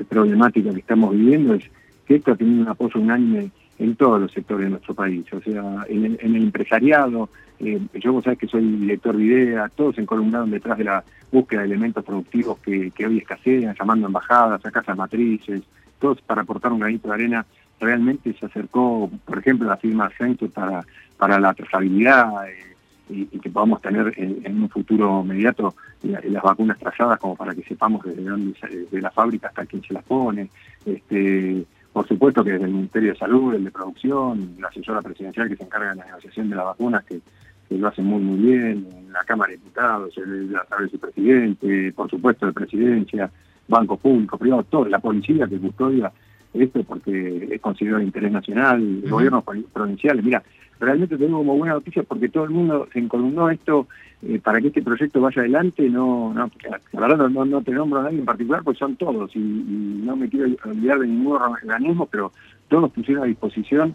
problemática 0.09 0.73
que 0.73 0.81
estamos 0.81 1.11
viviendo, 1.15 1.53
es 1.53 1.65
que 2.07 2.15
esto 2.15 2.33
ha 2.33 2.37
tenido 2.37 2.63
un 2.63 2.69
apoyo 2.69 2.99
unánime 2.99 3.51
en 3.79 3.97
todos 3.97 4.21
los 4.21 4.33
sectores 4.33 4.67
de 4.67 4.71
nuestro 4.71 4.95
país, 4.95 5.25
o 5.33 5.41
sea, 5.41 5.85
en 5.89 6.05
el, 6.05 6.19
en 6.21 6.35
el 6.35 6.43
empresariado, 6.45 7.29
eh, 7.59 7.81
yo 7.95 8.13
vos 8.13 8.25
sabés 8.25 8.39
que 8.39 8.47
soy 8.47 8.63
director 8.63 9.17
de 9.17 9.25
IDEA, 9.25 9.71
todos 9.75 9.95
se 9.95 10.03
encolumnaron 10.03 10.51
detrás 10.51 10.77
de 10.77 10.85
la 10.85 11.05
búsqueda 11.33 11.61
de 11.61 11.67
elementos 11.67 12.05
productivos 12.05 12.59
que, 12.59 12.93
hoy 13.07 13.19
escasean, 13.19 13.75
llamando 13.79 14.07
a 14.07 14.09
embajadas, 14.09 14.65
a 14.65 14.71
casas 14.71 14.97
matrices, 14.97 15.63
todos 15.99 16.21
para 16.21 16.43
aportar 16.43 16.73
un 16.73 16.81
granito 16.81 17.09
de 17.09 17.15
arena. 17.15 17.47
Realmente 17.81 18.35
se 18.39 18.47
acercó, 18.47 19.11
por 19.25 19.39
ejemplo, 19.39 19.69
la 19.69 19.77
firma 19.77 20.07
Accenture 20.07 20.51
para, 20.51 20.85
para 21.17 21.39
la 21.41 21.55
trazabilidad 21.55 22.49
eh, 22.49 22.77
y, 23.09 23.39
que 23.39 23.51
podamos 23.51 23.81
tener 23.81 24.13
en, 24.17 24.63
un 24.63 24.69
futuro 24.69 25.23
inmediato 25.25 25.75
las 26.03 26.43
vacunas 26.43 26.79
trazadas 26.79 27.19
como 27.19 27.37
para 27.37 27.55
que 27.55 27.63
sepamos 27.63 28.05
desde, 28.05 28.23
desde 28.23 29.01
la 29.01 29.11
fábrica 29.11 29.49
hasta 29.49 29.67
quién 29.67 29.83
se 29.83 29.95
las 29.95 30.05
pone. 30.05 30.49
Este, 30.85 31.65
por 31.97 32.07
supuesto 32.07 32.45
que 32.45 32.51
desde 32.53 32.67
el 32.67 32.73
Ministerio 32.73 33.13
de 33.15 33.19
Salud, 33.19 33.55
el 33.55 33.65
de 33.65 33.71
Producción, 33.71 34.55
la 34.61 34.69
asesora 34.69 35.01
presidencial 35.01 35.49
que 35.49 35.57
se 35.57 35.63
encarga 35.63 35.89
de 35.89 35.97
la 35.97 36.05
negociación 36.05 36.51
de 36.51 36.57
las 36.57 36.67
vacunas, 36.67 37.03
que, 37.07 37.23
lo 37.71 37.89
hace 37.89 38.03
muy 38.03 38.21
muy 38.21 38.37
bien, 38.37 38.87
la 39.11 39.25
Cámara 39.25 39.53
de 39.53 39.57
Diputados, 39.57 40.15
el, 40.19 40.55
a 40.55 40.65
través 40.65 40.91
del 40.91 41.01
presidente, 41.01 41.95
por 41.95 42.11
supuesto 42.11 42.45
de 42.45 42.53
presidencia, 42.53 43.31
bancos 43.67 43.99
públicos, 43.99 44.39
privados, 44.39 44.67
todo, 44.69 44.85
la 44.85 44.99
policía 44.99 45.47
que 45.47 45.57
custodia 45.57 46.13
esto 46.53 46.85
porque 46.85 47.49
es 47.51 47.61
considerado 47.63 48.01
de 48.01 48.05
interés 48.05 48.31
nacional, 48.31 49.03
gobiernos 49.09 49.43
provinciales. 49.73 50.23
Mira, 50.23 50.43
realmente 50.79 51.17
tengo 51.17 51.39
como 51.39 51.57
buena 51.57 51.75
noticia 51.75 52.03
porque 52.03 52.29
todo 52.29 52.45
el 52.45 52.51
mundo 52.51 52.89
se 52.93 52.99
encolumnó 52.99 53.51
esto 53.51 53.87
eh, 54.23 54.41
para 54.43 54.61
que 54.61 54.69
este 54.69 54.83
proyecto 54.83 55.21
vaya 55.21 55.43
adelante. 55.43 55.89
No, 55.89 56.33
no, 56.35 56.51
la 56.93 57.01
verdad 57.01 57.29
no, 57.29 57.45
no, 57.45 57.63
te 57.63 57.73
nombro 57.73 58.01
a 58.01 58.05
nadie 58.05 58.19
en 58.19 58.25
particular, 58.25 58.63
pues 58.63 58.79
son 58.79 58.97
todos 58.97 59.35
y, 59.35 59.39
no 59.39 60.17
me 60.17 60.29
quiero 60.29 60.55
olvidar 60.65 60.99
de 60.99 61.09
ningún 61.09 61.37
organismo, 61.37 62.07
pero 62.07 62.33
todos 62.69 62.91
pusieron 62.93 63.25
a 63.25 63.27
disposición 63.27 63.95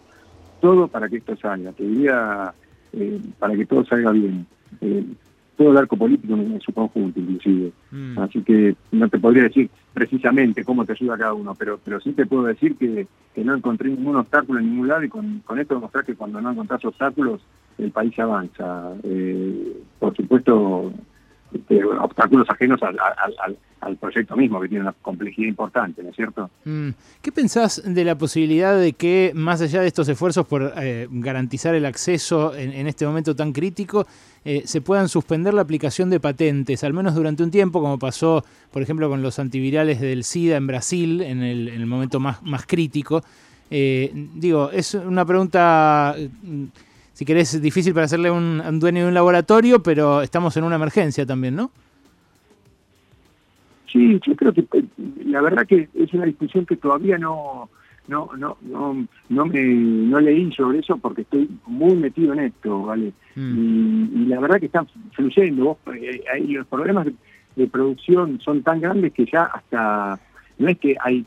todo 0.60 0.88
para 0.88 1.10
que 1.10 1.18
esto 1.18 1.36
salga. 1.38 1.72
Te 1.72 1.84
diría 1.84 2.54
eh, 2.94 3.20
para 3.40 3.56
que 3.56 3.66
todo 3.66 3.86
salga 3.86 4.12
bien. 4.12 4.46
Eh, 4.82 5.04
todo 5.62 5.72
el 5.72 5.77
arco 5.77 5.96
político 5.96 6.34
en, 6.34 6.60
su 6.60 6.74
conjunto, 6.74 7.20
inclusive. 7.20 7.72
Mm. 7.91 8.18
Así 8.18 8.41
que 8.41 8.75
no 8.91 9.08
te 9.10 9.20
podría 9.20 9.44
decir 9.44 9.70
precisamente 9.94 10.63
cómo 10.63 10.86
te 10.86 10.94
ayuda 10.94 11.20
cada 11.20 11.34
uno, 11.36 11.53
pero 11.53 11.80
pero 11.84 12.00
sí 12.01 12.13
te 12.13 12.25
puedo 12.25 12.46
decir 12.46 12.75
que, 12.77 13.06
no 13.44 13.53
encontré 13.53 13.89
ningún 13.89 14.15
obstáculo 14.15 14.60
en 14.60 14.72
ningún 14.72 14.88
lado 14.88 15.03
y 15.03 15.10
con, 15.10 15.39
con 15.46 15.60
esto 15.60 15.75
demostrar 15.75 16.03
que 16.03 16.15
cuando 16.15 16.41
no 16.41 16.51
encontrás 16.51 16.84
obstáculos, 16.84 17.41
el 17.77 17.91
país 17.91 18.18
avanza. 18.18 18.91
Eh, 19.03 19.77
por 20.00 20.15
supuesto, 20.15 20.91
obstáculos 22.01 22.50
ajenos 22.50 22.81
al, 22.84 22.98
al, 23.79 23.98
proyecto 23.98 24.36
mismo, 24.36 24.62
que 24.62 24.70
tiene 24.70 24.84
una 24.84 24.93
complejidad 24.93 25.48
importante, 25.48 26.03
¿no 26.03 26.10
es 26.10 26.15
cierto? 26.15 26.50
Mm. 26.65 26.89
¿Qué 27.22 27.31
pensás 27.31 27.81
de 27.84 28.05
la 28.05 28.15
posibilidad 28.17 28.77
de 28.77 28.93
que, 28.93 29.31
más 29.36 29.62
allá 29.62 29.81
de 29.81 29.88
estos 29.88 30.08
esfuerzos 30.08 30.46
por 30.46 30.74
eh, 30.77 31.08
garantizar 31.10 31.74
el 31.75 31.86
acceso 31.86 32.55
en, 32.55 32.88
este 32.88 33.05
momento 33.05 33.36
tan 33.36 33.51
crítico, 33.51 34.05
eh, 34.46 34.63
se 34.65 34.81
puedan 34.81 35.10
suspender 35.10 35.53
la 35.53 35.62
aplicación 35.62 36.10
de 36.10 36.20
patentes, 36.20 36.84
al 36.84 36.93
menos 36.93 37.15
durante 37.15 37.43
un 37.43 37.51
tiempo, 37.51 37.81
como 37.81 37.98
pasó, 37.98 38.43
por 38.72 38.81
ejemplo, 38.81 39.10
con 39.10 39.22
los 39.22 39.39
antivirales 39.39 40.00
del 40.00 40.24
SIDA 40.24 40.58
en 40.58 40.67
Brasil, 40.67 41.22
en 41.22 41.41
el, 41.41 41.86
momento 41.86 42.20
más, 42.20 42.41
más 42.43 42.65
crítico? 42.65 43.24
Eh, 43.70 44.12
digo, 44.36 44.70
es 44.72 44.93
una 44.93 45.25
pregunta 45.25 46.15
si 47.22 47.25
querés, 47.25 47.62
difícil 47.62 47.94
para 47.94 48.06
hacerle 48.06 48.32
un, 48.32 48.60
un 48.68 48.80
dueño 48.80 49.04
de 49.04 49.10
un 49.10 49.13
laboratorio, 49.13 49.84
pero 49.84 50.24
estamos 50.24 50.58
en 50.58 50.63
una 50.63 50.78
emergencia 50.78 51.24
también, 51.24 51.56
¿no? 51.56 51.70
Sí, 53.92 54.20
yo 54.25 54.36
creo 54.36 54.51
que 54.51 54.62
eh, 54.62 54.86
la 55.25 55.40
verdad 55.42 55.68
que 55.68 55.88
es 55.94 56.12
una 56.16 56.25
discusión 56.25 56.66
que 56.66 56.78
todavía 56.78 57.20
no 57.20 57.70
no 58.08 58.32
no 58.36 58.58
no 58.62 59.06
no 59.30 59.46
me 59.46 59.62
no 59.63 60.20
leí 60.20 60.51
sobre 60.54 60.80
eso 60.80 60.98
porque 60.98 61.22
estoy 61.22 61.48
muy 61.68 61.94
metido 61.94 62.34
en 62.34 62.40
esto, 62.40 62.86
¿vale? 62.86 63.13
Mm. 63.36 64.24
Y, 64.24 64.25
la 64.25 64.40
verdad 64.40 64.60
que 64.60 64.66
están 64.66 64.88
fluyendo. 65.12 65.78
Eh, 65.94 66.24
los 66.48 66.66
problemas 66.66 67.06
de, 67.56 67.68
producción 67.68 68.40
son 68.42 68.63
tan 68.63 68.82
grandes 68.82 69.13
que 69.13 69.28
ya 69.28 69.44
hasta 69.44 70.20
no 70.58 70.70
es 70.70 70.80
que 70.80 70.96
hay 71.00 71.24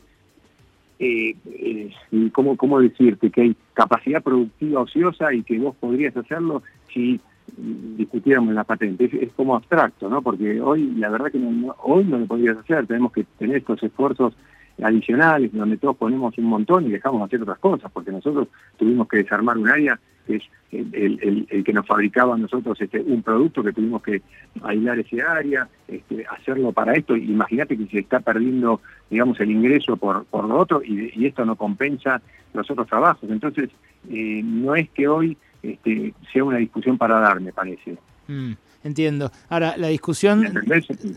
eh, 0.99 1.35
eh, 1.45 1.91
¿cómo, 2.31 2.55
¿cómo 2.57 2.79
decirte? 2.79 3.29
Que 3.29 3.41
hay 3.41 3.55
capacidad 3.73 4.23
productiva 4.23 4.81
ociosa 4.81 5.33
y 5.33 5.43
que 5.43 5.59
vos 5.59 5.75
podrías 5.75 6.15
hacerlo 6.15 6.63
si 6.93 7.19
discutiéramos 7.57 8.53
la 8.53 8.63
patente. 8.63 9.09
Es, 9.21 9.31
como 9.33 9.55
abstracto, 9.55 10.09
¿no? 10.09 10.21
Porque 10.21 10.59
hoy, 10.61 10.93
la 10.97 11.09
verdad 11.09 11.31
que 11.31 11.39
hoy 11.83 12.03
no 12.05 12.17
lo 12.19 12.25
podrías 12.25 12.57
hacer, 12.57 12.87
tenemos 12.87 13.11
que 13.11 13.25
tener 13.37 13.57
estos 13.57 13.81
esfuerzos 13.83 14.35
adicionales 14.81 15.53
donde 15.53 15.77
todos 15.77 15.95
ponemos 15.95 16.37
un 16.37 16.45
montón 16.45 16.85
y 16.85 16.91
dejamos 16.91 17.21
hacer 17.21 17.41
otras 17.41 17.59
cosas, 17.59 17.91
porque 17.91 18.11
nosotros 18.11 18.47
tuvimos 18.77 19.07
que 19.07 19.17
desarmar 19.17 19.57
un 19.57 19.69
área 19.69 19.99
que 20.25 20.37
es 20.37 20.43
el, 20.71 21.63
que 21.63 21.73
nos 21.73 21.85
fabricaba 21.85 22.35
a 22.35 22.37
nosotros 22.37 22.79
este, 22.81 22.99
un 22.99 23.21
producto 23.21 23.63
que 23.63 23.71
tuvimos 23.71 24.01
que 24.01 24.21
aislar 24.63 24.99
ese 24.99 25.21
área, 25.21 25.67
este, 25.87 26.25
hacerlo 26.25 26.71
para 26.71 26.93
esto. 26.93 27.15
Imagínate 27.15 27.77
que 27.77 27.87
se 27.87 27.99
está 27.99 28.19
perdiendo, 28.19 28.81
digamos, 29.09 29.39
el 29.39 29.51
ingreso 29.51 29.97
por, 29.97 30.25
por 30.25 30.45
lo 30.45 30.57
otro 30.57 30.81
y, 30.83 31.25
esto 31.25 31.45
no 31.45 31.55
compensa 31.55 32.21
los 32.53 32.69
otros 32.69 32.87
trabajos. 32.87 33.29
Entonces, 33.29 33.69
eh, 34.09 34.41
no 34.43 34.75
es 34.75 34.89
que 34.89 35.07
hoy 35.07 35.37
este, 35.63 36.13
sea 36.31 36.43
una 36.43 36.57
discusión 36.57 36.97
para 36.97 37.19
dar, 37.19 37.39
me 37.39 37.51
parece. 37.51 37.97
Mm, 38.27 38.53
entiendo. 38.83 39.31
Ahora, 39.49 39.75
la 39.77 39.87
discusión... 39.87 40.43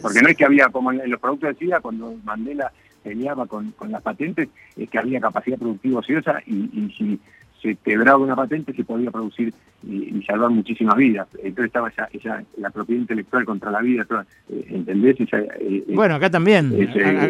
Porque 0.02 0.22
no 0.22 0.28
es 0.28 0.36
que 0.36 0.44
había, 0.44 0.68
como 0.68 0.92
en 0.92 1.10
los 1.10 1.20
productos 1.20 1.50
de 1.50 1.54
SIDA, 1.56 1.80
cuando 1.80 2.14
Mandela 2.24 2.72
peleaba 3.02 3.46
con, 3.46 3.72
con 3.72 3.90
las 3.90 4.02
patentes, 4.02 4.48
es 4.76 4.90
que 4.90 4.98
había 4.98 5.20
capacidad 5.20 5.58
productiva 5.58 6.00
ociosa 6.00 6.40
y, 6.46 6.54
y 6.54 6.94
si 6.96 7.20
se 7.60 7.76
quebraba 7.76 8.18
una 8.18 8.36
patente 8.36 8.72
se 8.72 8.84
podía 8.84 9.10
producir 9.10 9.52
y, 9.86 10.22
salvar 10.22 10.50
muchísimas 10.50 10.96
vidas. 10.96 11.28
Entonces 11.42 11.66
estaba 11.66 11.88
esa, 11.88 12.42
la 12.56 12.70
propiedad 12.70 13.00
intelectual 13.00 13.44
contra 13.44 13.70
la 13.70 13.80
vida, 13.80 14.06
eh, 14.50 14.66
¿entendés? 14.68 15.16
Eh, 15.20 15.84
bueno, 15.88 16.16
acá 16.16 16.30
también. 16.30 16.72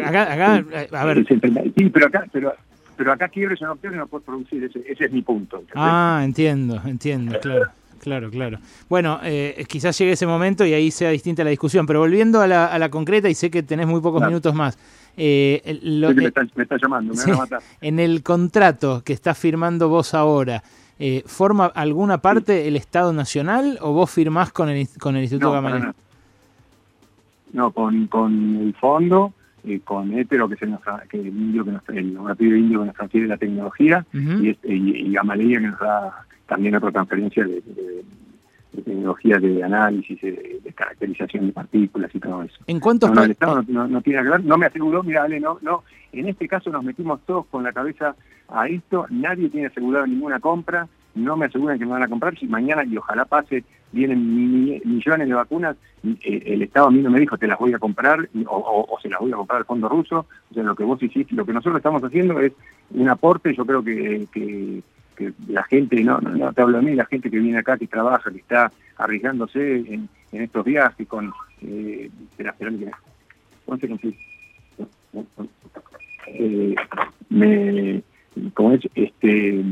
acá, 0.05 0.33
acá, 0.33 0.65
a 0.91 1.05
ver. 1.05 1.25
sí, 1.25 1.89
pero 1.89 2.07
acá, 2.07 2.25
pero, 2.31 2.53
pero 2.97 3.11
acá 3.11 3.29
quiebres 3.29 3.61
una 3.61 3.73
opción 3.73 3.93
y 3.93 3.97
no 3.97 4.07
puedes 4.07 4.25
producir, 4.25 4.63
ese, 4.63 4.83
ese 4.87 5.05
es 5.05 5.11
mi 5.11 5.21
punto. 5.21 5.63
Ah, 5.75 6.21
entiendo, 6.23 6.81
entiendo, 6.85 7.39
claro. 7.39 7.67
Claro, 7.99 8.29
claro. 8.29 8.59
Bueno, 8.87 9.19
eh, 9.23 9.65
quizás 9.67 9.97
llegue 9.97 10.13
ese 10.13 10.25
momento 10.25 10.65
y 10.65 10.73
ahí 10.73 10.89
sea 10.89 11.09
distinta 11.09 11.43
la 11.43 11.49
discusión, 11.49 11.85
pero 11.85 11.99
volviendo 11.99 12.41
a 12.41 12.47
la, 12.47 12.65
a 12.67 12.79
la 12.79 12.89
concreta, 12.89 13.29
y 13.29 13.35
sé 13.35 13.51
que 13.51 13.61
tenés 13.61 13.87
muy 13.87 14.01
pocos 14.01 14.25
minutos 14.25 14.55
más, 14.55 14.77
eh, 15.21 15.79
me, 16.55 16.63
está, 16.63 16.77
llamando, 16.77 17.13
me 17.13 17.21
van 17.23 17.33
a 17.33 17.37
matar. 17.37 17.61
En 17.81 17.99
el 17.99 18.23
contrato 18.23 19.03
que 19.03 19.11
estás 19.11 19.37
firmando 19.37 19.89
vos 19.89 20.13
ahora, 20.13 20.63
eh, 20.97 21.23
¿forma 21.25 21.65
alguna 21.65 22.19
parte 22.19 22.67
el 22.67 22.77
Estado 22.77 23.11
Nacional 23.11 23.77
o 23.81 23.91
vos 23.91 24.09
firmás 24.09 24.53
con 24.53 24.69
el, 24.69 24.87
con 24.97 25.17
el 25.17 25.23
Instituto 25.23 25.61
no, 25.61 25.93
No, 27.51 27.71
con, 27.71 28.07
con 28.07 28.55
el 28.61 28.73
fondo, 28.75 29.33
eh, 29.65 29.81
con 29.83 30.17
Hétero, 30.17 30.47
que 30.47 30.55
es 30.55 30.61
el, 30.61 30.77
que 31.09 31.19
el 31.19 31.27
indio 31.27 31.65
que 31.65 31.71
nos 31.71 31.89
el 31.89 32.13
laboratorio 32.13 32.55
indio 32.55 32.79
que 32.79 32.85
nos 32.85 32.95
transfiere 32.95 33.27
la 33.27 33.37
tecnología, 33.37 34.05
y, 34.13 34.49
este, 34.49 34.73
y, 34.73 35.11
Gamaleya 35.11 35.59
que 35.59 35.67
nos 35.67 35.79
da 35.79 36.25
también 36.47 36.75
otra 36.75 36.91
transferencia 36.91 37.43
de 37.43 37.61
de 37.61 38.03
tecnología 38.71 39.37
de 39.37 39.63
análisis, 39.63 40.21
de, 40.21 40.61
caracterización 40.75 41.47
de 41.47 41.53
partículas 41.53 42.13
y 42.13 42.19
todo 42.19 42.43
eso. 42.43 42.57
¿En 42.67 42.79
cuántos 42.79 43.11
no, 43.11 43.23
el 43.23 43.31
Estado 43.31 43.63
no, 43.67 44.01
tiene 44.01 44.23
que 44.23 44.29
ver, 44.29 44.43
no 44.45 44.57
me 44.57 44.67
aseguró, 44.67 45.03
mira, 45.03 45.23
Ale, 45.23 45.39
no, 45.39 45.57
no, 45.61 45.83
en 46.11 46.27
este 46.27 46.47
caso 46.47 46.69
nos 46.69 46.83
metimos 46.83 47.19
todos 47.25 47.45
con 47.47 47.63
la 47.63 47.73
cabeza 47.73 48.15
a 48.47 48.67
esto, 48.67 49.05
nadie 49.09 49.49
tiene 49.49 49.67
asegurado 49.67 50.07
ninguna 50.07 50.39
compra, 50.39 50.87
no 51.15 51.35
me 51.35 51.47
aseguran 51.47 51.79
que 51.79 51.85
me 51.85 51.91
van 51.91 52.03
a 52.03 52.07
comprar. 52.07 52.37
Si 52.37 52.47
mañana, 52.47 52.83
y 52.83 52.97
ojalá 52.97 53.25
pase, 53.25 53.63
vienen 53.91 54.81
millones 54.85 55.27
de 55.27 55.33
vacunas, 55.33 55.75
eh, 56.03 56.43
el 56.45 56.61
Estado 56.61 56.87
a 56.87 56.91
mí 56.91 57.01
no 57.01 57.09
me 57.09 57.19
dijo 57.19 57.37
te 57.37 57.47
las 57.47 57.59
voy 57.59 57.73
a 57.73 57.79
comprar 57.79 58.29
o, 58.47 58.97
se 59.01 59.09
las 59.09 59.19
voy 59.19 59.31
a 59.31 59.35
comprar 59.35 59.59
al 59.59 59.65
fondo 59.65 59.89
ruso. 59.89 60.25
O 60.49 60.53
sea, 60.53 60.63
lo 60.63 60.75
que 60.75 60.83
vos 60.83 61.01
hiciste, 61.01 61.35
lo 61.35 61.45
que 61.45 61.53
nosotros 61.53 61.77
estamos 61.77 62.03
haciendo 62.03 62.39
es 62.39 62.53
un 62.91 63.09
aporte, 63.09 63.55
yo 63.55 63.65
creo 63.65 63.83
que, 63.83 64.27
que, 64.31 64.81
la 65.47 65.63
gente, 65.63 66.03
no, 66.03 66.19
no, 66.19 66.53
te 66.53 66.61
hablo 66.61 66.77
a 66.77 66.81
mí, 66.81 66.95
la 66.95 67.05
gente 67.05 67.29
que 67.29 67.39
viene 67.39 67.59
acá, 67.59 67.77
que 67.77 67.87
trabaja, 67.87 68.31
que 68.31 68.39
está 68.39 68.71
arriesgándose 68.97 69.77
en, 69.77 70.09
estos 70.31 70.63
viajes 70.65 71.07
con... 71.07 71.33
Eh, 71.61 72.09
eh, 76.27 76.75
me, 77.29 78.03
como 78.53 78.73
es, 78.73 78.81
este, 78.95 79.63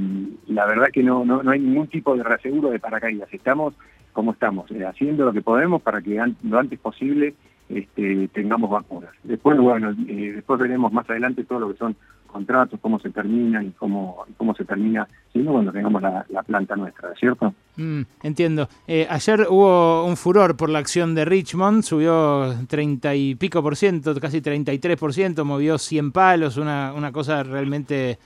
la 0.47 0.65
verdad 0.65 0.87
que 0.91 1.03
no, 1.03 1.23
no, 1.23 1.43
no 1.43 1.51
hay 1.51 1.59
ningún 1.59 1.87
tipo 1.87 2.15
de 2.15 2.23
reaseguro 2.23 2.69
de 2.69 2.79
paracaídas. 2.79 3.31
Estamos 3.33 3.75
como 4.17 4.31
estamos, 4.31 4.71
eh, 4.71 4.83
haciendo 4.83 5.25
lo 5.25 5.31
que 5.31 5.43
podemos 5.43 5.79
para 5.83 6.01
que 6.01 6.19
lo 6.41 6.57
antes 6.57 6.79
posible 6.79 7.35
este, 7.69 8.27
tengamos 8.29 8.67
vacunas. 8.67 9.11
Después, 9.23 9.59
bueno, 9.59 9.91
eh, 9.91 10.31
después 10.33 10.59
veremos 10.59 10.91
más 10.91 11.07
adelante 11.07 11.43
todo 11.43 11.59
lo 11.59 11.71
que 11.71 11.77
son 11.77 11.95
contratos, 12.27 12.79
cómo 12.81 12.99
se 12.99 13.09
terminan 13.09 13.65
y 13.67 13.71
cómo, 13.71 14.25
cómo 14.37 14.53
se 14.55 14.65
termina 14.65 15.07
siendo 15.31 15.51
cuando 15.51 15.71
tengamos 15.71 16.01
la, 16.01 16.25
planta 16.45 16.75
nuestra, 16.75 17.13
¿cierto? 17.15 17.53
Mm, 17.75 18.01
entiendo. 18.23 18.69
Eh, 18.87 19.05
ayer 19.09 19.47
hubo 19.49 20.05
un 20.05 20.15
furor 20.15 20.55
por 20.55 20.69
la 20.69 20.79
acción 20.79 21.13
de 21.15 21.25
Richmond, 21.25 21.83
subió 21.83 22.53
30 22.67 23.15
y 23.15 23.35
pico 23.35 23.61
por 23.61 23.75
ciento, 23.75 24.15
casi 24.19 24.41
33 24.41 24.97
por 24.97 25.13
ciento, 25.13 25.45
movió 25.45 25.77
100 25.77 26.11
palos, 26.11 26.57
una, 26.57 26.93
una 26.95 27.11
cosa 27.11 27.43
realmente 27.43 28.19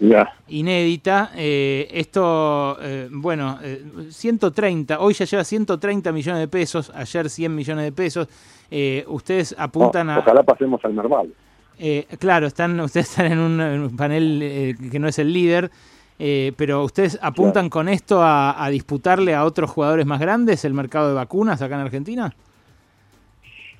inédita. 0.48 1.32
Eh, 1.36 1.88
esto, 1.92 2.78
eh, 2.82 3.10
bueno, 3.12 3.58
130, 4.10 5.00
hoy 5.00 5.14
ya 5.14 5.26
lleva 5.26 5.44
130 5.44 6.12
millones 6.12 6.40
de 6.42 6.48
pesos, 6.48 6.92
ayer 6.94 7.30
100 7.30 7.56
millones 7.56 7.86
de 7.86 7.92
pesos. 7.92 8.28
ustedes 9.08 9.56
apuntan 9.58 10.10
a... 10.10 10.20
Ojalá 10.20 10.44
pasemos 10.44 10.84
al 10.86 10.96
normal. 10.96 11.34
Eh, 11.84 12.06
claro, 12.20 12.46
están, 12.46 12.80
ustedes 12.80 13.10
están 13.10 13.32
en 13.32 13.40
un, 13.40 13.98
panel 13.98 14.40
eh, 14.44 14.76
que 14.92 15.00
no 15.00 15.08
es 15.08 15.18
el 15.18 15.34
líder, 15.34 15.72
eh, 16.20 16.52
pero 16.56 16.84
ustedes 16.84 17.18
apuntan 17.24 17.70
con 17.70 17.90
esto 17.90 18.20
a, 18.22 18.70
disputarle 18.70 19.34
a 19.34 19.44
otros 19.44 19.72
jugadores 19.72 20.06
más 20.06 20.20
grandes 20.20 20.64
el 20.64 20.76
mercado 20.76 21.10
de 21.10 21.16
vacunas 21.16 21.60
acá 21.60 21.74
en 21.74 21.82
Argentina. 21.82 22.36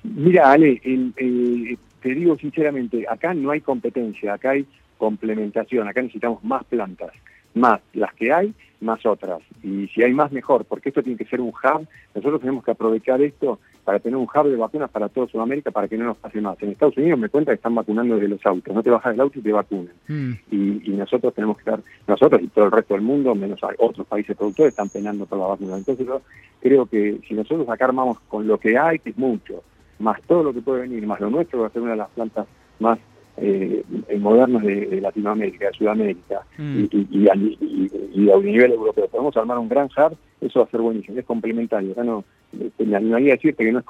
Mira, 0.02 0.50
Ale, 0.50 0.80
te 0.82 2.08
digo 2.08 2.36
sinceramente, 2.38 3.06
acá 3.08 3.34
no 3.34 3.52
hay 3.52 3.60
competencia, 3.60 4.34
acá 4.34 4.50
hay 4.50 4.66
complementación, 4.98 5.86
acá 5.86 6.02
necesitamos 6.02 6.42
más 6.42 6.64
plantas, 6.64 7.12
más 7.54 7.80
las 7.92 8.12
que 8.14 8.32
hay, 8.32 8.52
más 8.80 9.06
otras. 9.06 9.38
Y 9.62 9.86
si 9.94 10.02
hay 10.02 10.12
más, 10.12 10.32
mejor, 10.32 10.64
porque 10.64 10.88
esto 10.88 11.04
tiene 11.04 11.18
que 11.18 11.26
ser 11.26 11.40
un 11.40 11.50
hub. 11.50 11.86
Nosotros 12.16 12.40
tenemos 12.40 12.64
que 12.64 12.72
aprovechar 12.72 13.22
esto 13.22 13.60
para 13.84 13.98
tener 13.98 14.16
un 14.16 14.28
hub 14.32 14.48
de 14.48 14.56
vacunas 14.56 14.90
para 14.90 15.08
toda 15.08 15.26
Sudamérica 15.26 15.70
para 15.70 15.88
que 15.88 15.96
no 15.96 16.04
nos 16.04 16.16
pase 16.16 16.40
más. 16.40 16.60
En 16.62 16.70
Estados 16.70 16.96
Unidos 16.96 17.18
me 17.18 17.28
cuenta 17.28 17.50
que 17.50 17.56
están 17.56 17.74
vacunando 17.74 18.14
desde 18.14 18.28
los 18.28 18.44
autos. 18.46 18.74
No 18.74 18.82
te 18.82 18.90
bajas 18.90 19.12
del 19.12 19.20
auto 19.20 19.38
y 19.38 19.42
te 19.42 19.52
vacunan. 19.52 19.92
Mm. 20.08 20.32
Y, 20.50 20.92
nosotros 21.02 21.34
tenemos 21.34 21.56
que 21.56 21.62
estar, 21.62 21.80
nosotros 22.06 22.40
y 22.42 22.48
todo 22.48 22.66
el 22.66 22.70
resto 22.70 22.94
del 22.94 23.02
mundo, 23.02 23.34
menos 23.34 23.58
otros 23.78 24.06
países 24.06 24.36
productores, 24.36 24.70
están 24.70 24.88
penando 24.88 25.26
por 25.26 25.38
la 25.38 25.46
vacuna. 25.46 25.76
Entonces 25.76 26.06
yo 26.06 26.22
creo 26.60 26.86
que 26.86 27.18
si 27.26 27.34
nosotros 27.34 27.68
acá 27.68 27.86
armamos 27.86 28.20
con 28.28 28.46
lo 28.46 28.58
que 28.58 28.78
hay, 28.78 29.00
que 29.00 29.10
es 29.10 29.18
mucho, 29.18 29.64
más 29.98 30.22
todo 30.22 30.44
lo 30.44 30.52
que 30.52 30.60
puede 30.60 30.82
venir, 30.82 31.04
más 31.06 31.20
lo 31.20 31.30
nuestro, 31.30 31.62
va 31.62 31.66
a 31.66 31.70
ser 31.70 31.82
una 31.82 31.92
de 31.92 31.96
las 31.96 32.10
plantas 32.10 32.46
más 32.78 33.00
eh, 33.36 33.82
modernos 34.18 34.62
de, 34.62 35.00
Latinoamérica, 35.00 35.66
de 35.66 35.72
Sudamérica 35.72 36.42
mm. 36.58 36.84
y, 37.10 37.28
a, 37.28 37.34
nivel 37.34 38.72
europeo. 38.72 39.08
Podemos 39.08 39.36
armar 39.36 39.58
un 39.58 39.68
gran 39.68 39.86
hub, 39.86 40.16
eso 40.40 40.60
va 40.60 40.66
a 40.66 40.70
ser 40.70 40.80
buenísimo, 40.80 41.18
es 41.18 41.24
complementario. 41.24 41.92
Acá 41.92 42.04
no, 42.04 42.24
me 42.52 42.96
animaría 42.96 43.32
a 43.32 43.36
decirte 43.36 43.64
que 43.64 43.72
no, 43.72 43.78
es 43.78 43.84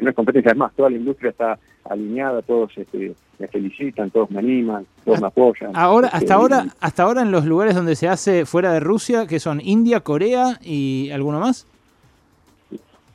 no 0.00 0.10
es 0.10 0.14
competencia, 0.14 0.52
es 0.52 0.56
más, 0.56 0.72
toda 0.74 0.90
la 0.90 0.96
industria 0.96 1.30
está 1.30 1.58
alineada, 1.84 2.42
todos 2.42 2.76
este, 2.76 3.14
me 3.38 3.48
felicitan, 3.48 4.10
todos 4.10 4.30
me 4.30 4.38
animan, 4.38 4.86
todos 5.04 5.20
me 5.20 5.26
apoyan. 5.26 5.70
Ahora, 5.74 6.08
hasta 6.08 6.18
este, 6.18 6.32
ahora, 6.32 6.66
hasta 6.80 7.02
ahora 7.02 7.22
en 7.22 7.30
los 7.30 7.44
lugares 7.44 7.74
donde 7.74 7.96
se 7.96 8.08
hace 8.08 8.46
fuera 8.46 8.72
de 8.72 8.80
Rusia, 8.80 9.26
que 9.26 9.40
son 9.40 9.60
India, 9.60 10.00
Corea 10.00 10.58
y 10.62 11.10
alguno 11.10 11.40
más. 11.40 11.66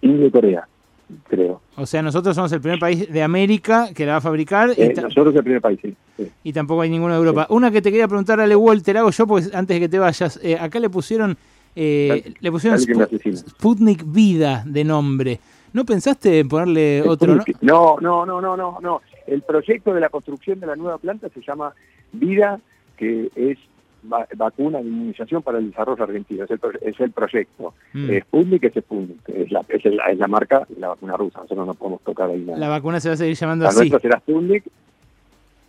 India 0.01 0.27
y 0.27 0.31
Corea 0.31 0.67
creo. 1.27 1.62
O 1.75 1.86
sea, 1.86 2.01
nosotros 2.01 2.36
somos 2.36 2.51
el 2.51 2.62
primer 2.62 2.79
país 2.79 3.11
de 3.11 3.24
América 3.24 3.89
que 3.94 4.05
la 4.05 4.13
va 4.13 4.18
a 4.20 4.22
fabricar. 4.22 4.72
Eh, 4.77 4.94
nosotros 5.01 5.35
el 5.35 5.44
primer 5.44 5.61
país, 5.61 5.79
sí. 5.81 5.96
Y 6.44 6.53
tampoco 6.53 6.81
hay 6.81 6.89
ninguno 6.89 7.13
de 7.13 7.20
Europa. 7.20 7.48
Una 7.50 7.72
que 7.72 7.81
te 7.81 7.89
quería 7.89 8.07
preguntar, 8.07 8.39
Ale 8.39 8.55
Walter, 8.55 8.98
hago 8.98 9.09
yo, 9.09 9.27
porque 9.27 9.50
antes 9.53 9.75
de 9.75 9.79
que 9.79 9.89
te 9.89 10.00
vayas, 10.00 10.39
eh, 10.44 10.57
acá 10.59 10.79
le 10.79 10.89
pusieron, 10.89 11.37
eh, 11.75 12.34
le 12.40 12.51
pusieron 12.51 12.79
Sputnik 12.79 14.03
Vida 14.05 14.64
de 14.66 14.84
nombre. 14.84 15.40
¿No 15.74 15.86
pensaste 15.86 16.40
en 16.40 16.50
ponerle 16.50 17.01
otro? 17.01 17.38
No, 17.62 17.98
no, 18.01 18.25
no, 18.25 18.42
no, 18.42 18.57
no, 18.57 18.77
no. 18.81 19.01
El 19.25 19.42
proyecto 19.42 19.94
de 19.94 20.01
la 20.01 20.10
construcción 20.10 20.60
de 20.60 20.68
la 20.68 20.75
nueva 20.75 20.98
planta 20.98 21.29
se 21.29 21.42
llama 21.42 21.74
Vida, 22.12 22.60
que 22.98 23.31
es 23.36 23.57
vacuna 24.03 24.79
de 24.79 24.88
inmunización 24.88 25.44
para 25.44 25.60
el 25.60 25.70
desarrollo 25.70 26.03
argentino, 26.03 26.44
es 26.44 26.51
el, 26.51 26.60
es 26.81 27.00
el 27.00 27.12
proyecto. 27.12 27.74
Mm. 27.94 28.20
Sputnik 28.22 28.64
es 28.64 28.74
Sputnik, 28.84 29.29
es 29.29 29.51
la, 29.51 29.64
es, 29.70 29.86
la, 29.86 30.05
es 30.05 30.18
la 30.18 30.27
marca 30.27 30.66
de 30.68 30.79
la 30.79 30.90
vacuna 30.90 31.16
rusa, 31.18 31.40
nosotros 31.42 31.68
no 31.68 31.74
podemos 31.75 32.01
tocar 32.01 32.29
ahí 32.29 32.40
nada. 32.40 32.57
La 32.57 32.68
vacuna 32.68 33.00
se 33.00 33.10
va 33.10 33.14
a 33.14 33.18
seguir 33.18 33.36
llamando 33.36 33.64
la 33.64 33.70
así. 33.70 33.79
Nuestra 33.79 34.00
será 34.00 34.20
Sputnik, 34.20 34.64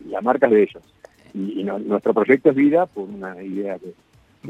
la 0.08 0.20
marca 0.22 0.46
es 0.46 0.52
de 0.52 0.62
ellos. 0.62 0.82
Y, 1.34 1.64
nuestro 1.64 2.12
proyecto 2.14 2.50
es 2.50 2.56
vida 2.56 2.86
por 2.86 3.08
una 3.08 3.42
idea 3.42 3.78
que... 3.78 3.94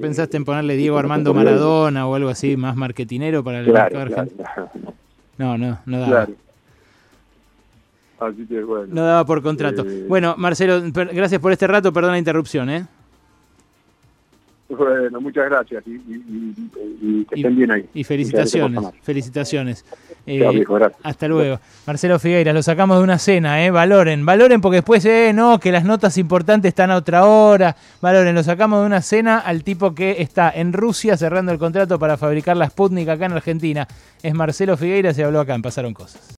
¿Pensaste 0.00 0.36
en 0.36 0.44
ponerle 0.44 0.76
Diego 0.76 0.98
Armando 0.98 1.34
Maradona 1.34 2.06
o 2.06 2.14
algo 2.14 2.30
así, 2.30 2.56
más 2.56 2.76
marketinero 2.76 3.44
para 3.44 3.60
el 3.60 3.66
mercado 3.72 4.00
argentino? 4.00 4.44
no, 5.38 5.58
no, 5.58 5.78
no 5.84 6.00
daba. 6.00 6.28
Así 8.20 8.46
que, 8.46 8.62
bueno, 8.62 8.86
no 8.88 9.02
daba 9.04 9.24
por 9.26 9.42
contrato. 9.42 9.84
Eh, 9.84 10.06
bueno, 10.08 10.34
Marcelo, 10.38 10.80
gracias 10.92 11.40
por 11.40 11.52
este 11.52 11.66
rato, 11.66 11.92
perdón 11.92 12.12
la 12.12 12.18
interrupción, 12.18 12.70
¿eh? 12.70 12.86
Bueno, 14.76 15.20
muchas 15.20 15.50
gracias 15.50 15.84
y, 15.86 17.24
que 17.24 17.34
estén 17.34 17.56
bien 17.56 17.70
ahí. 17.70 17.88
Y 17.92 18.04
felicitaciones, 18.04 18.80
felicitaciones. 19.02 19.84
Eh, 20.26 20.64
hasta 21.02 21.28
luego. 21.28 21.58
Marcelo 21.86 22.18
Figueiras, 22.18 22.54
lo 22.54 22.62
sacamos 22.62 22.98
de 22.98 23.04
una 23.04 23.18
cena, 23.18 23.64
¿eh? 23.64 23.70
Valoren, 23.70 24.24
valoren 24.24 24.60
porque 24.60 24.76
después, 24.76 25.04
eh, 25.04 25.32
no, 25.34 25.58
que 25.58 25.72
las 25.72 25.84
notas 25.84 26.16
importantes 26.16 26.68
están 26.70 26.90
a 26.90 26.96
otra 26.96 27.26
hora. 27.26 27.76
Valoren, 28.00 28.34
lo 28.34 28.42
sacamos 28.42 28.80
de 28.80 28.86
una 28.86 29.02
cena 29.02 29.38
al 29.38 29.64
tipo 29.64 29.94
que 29.94 30.22
está 30.22 30.50
en 30.50 30.72
Rusia 30.72 31.16
cerrando 31.16 31.52
el 31.52 31.58
contrato 31.58 31.98
para 31.98 32.16
fabricar 32.16 32.56
la 32.56 32.70
Sputnik 32.70 33.08
acá 33.08 33.26
en 33.26 33.32
Argentina. 33.32 33.86
Es 34.22 34.34
Marcelo 34.34 34.76
Figueiras 34.76 35.18
y 35.18 35.22
habló 35.22 35.40
acá 35.40 35.54
en 35.54 35.62
Pasaron 35.62 35.92
Cosas. 35.92 36.30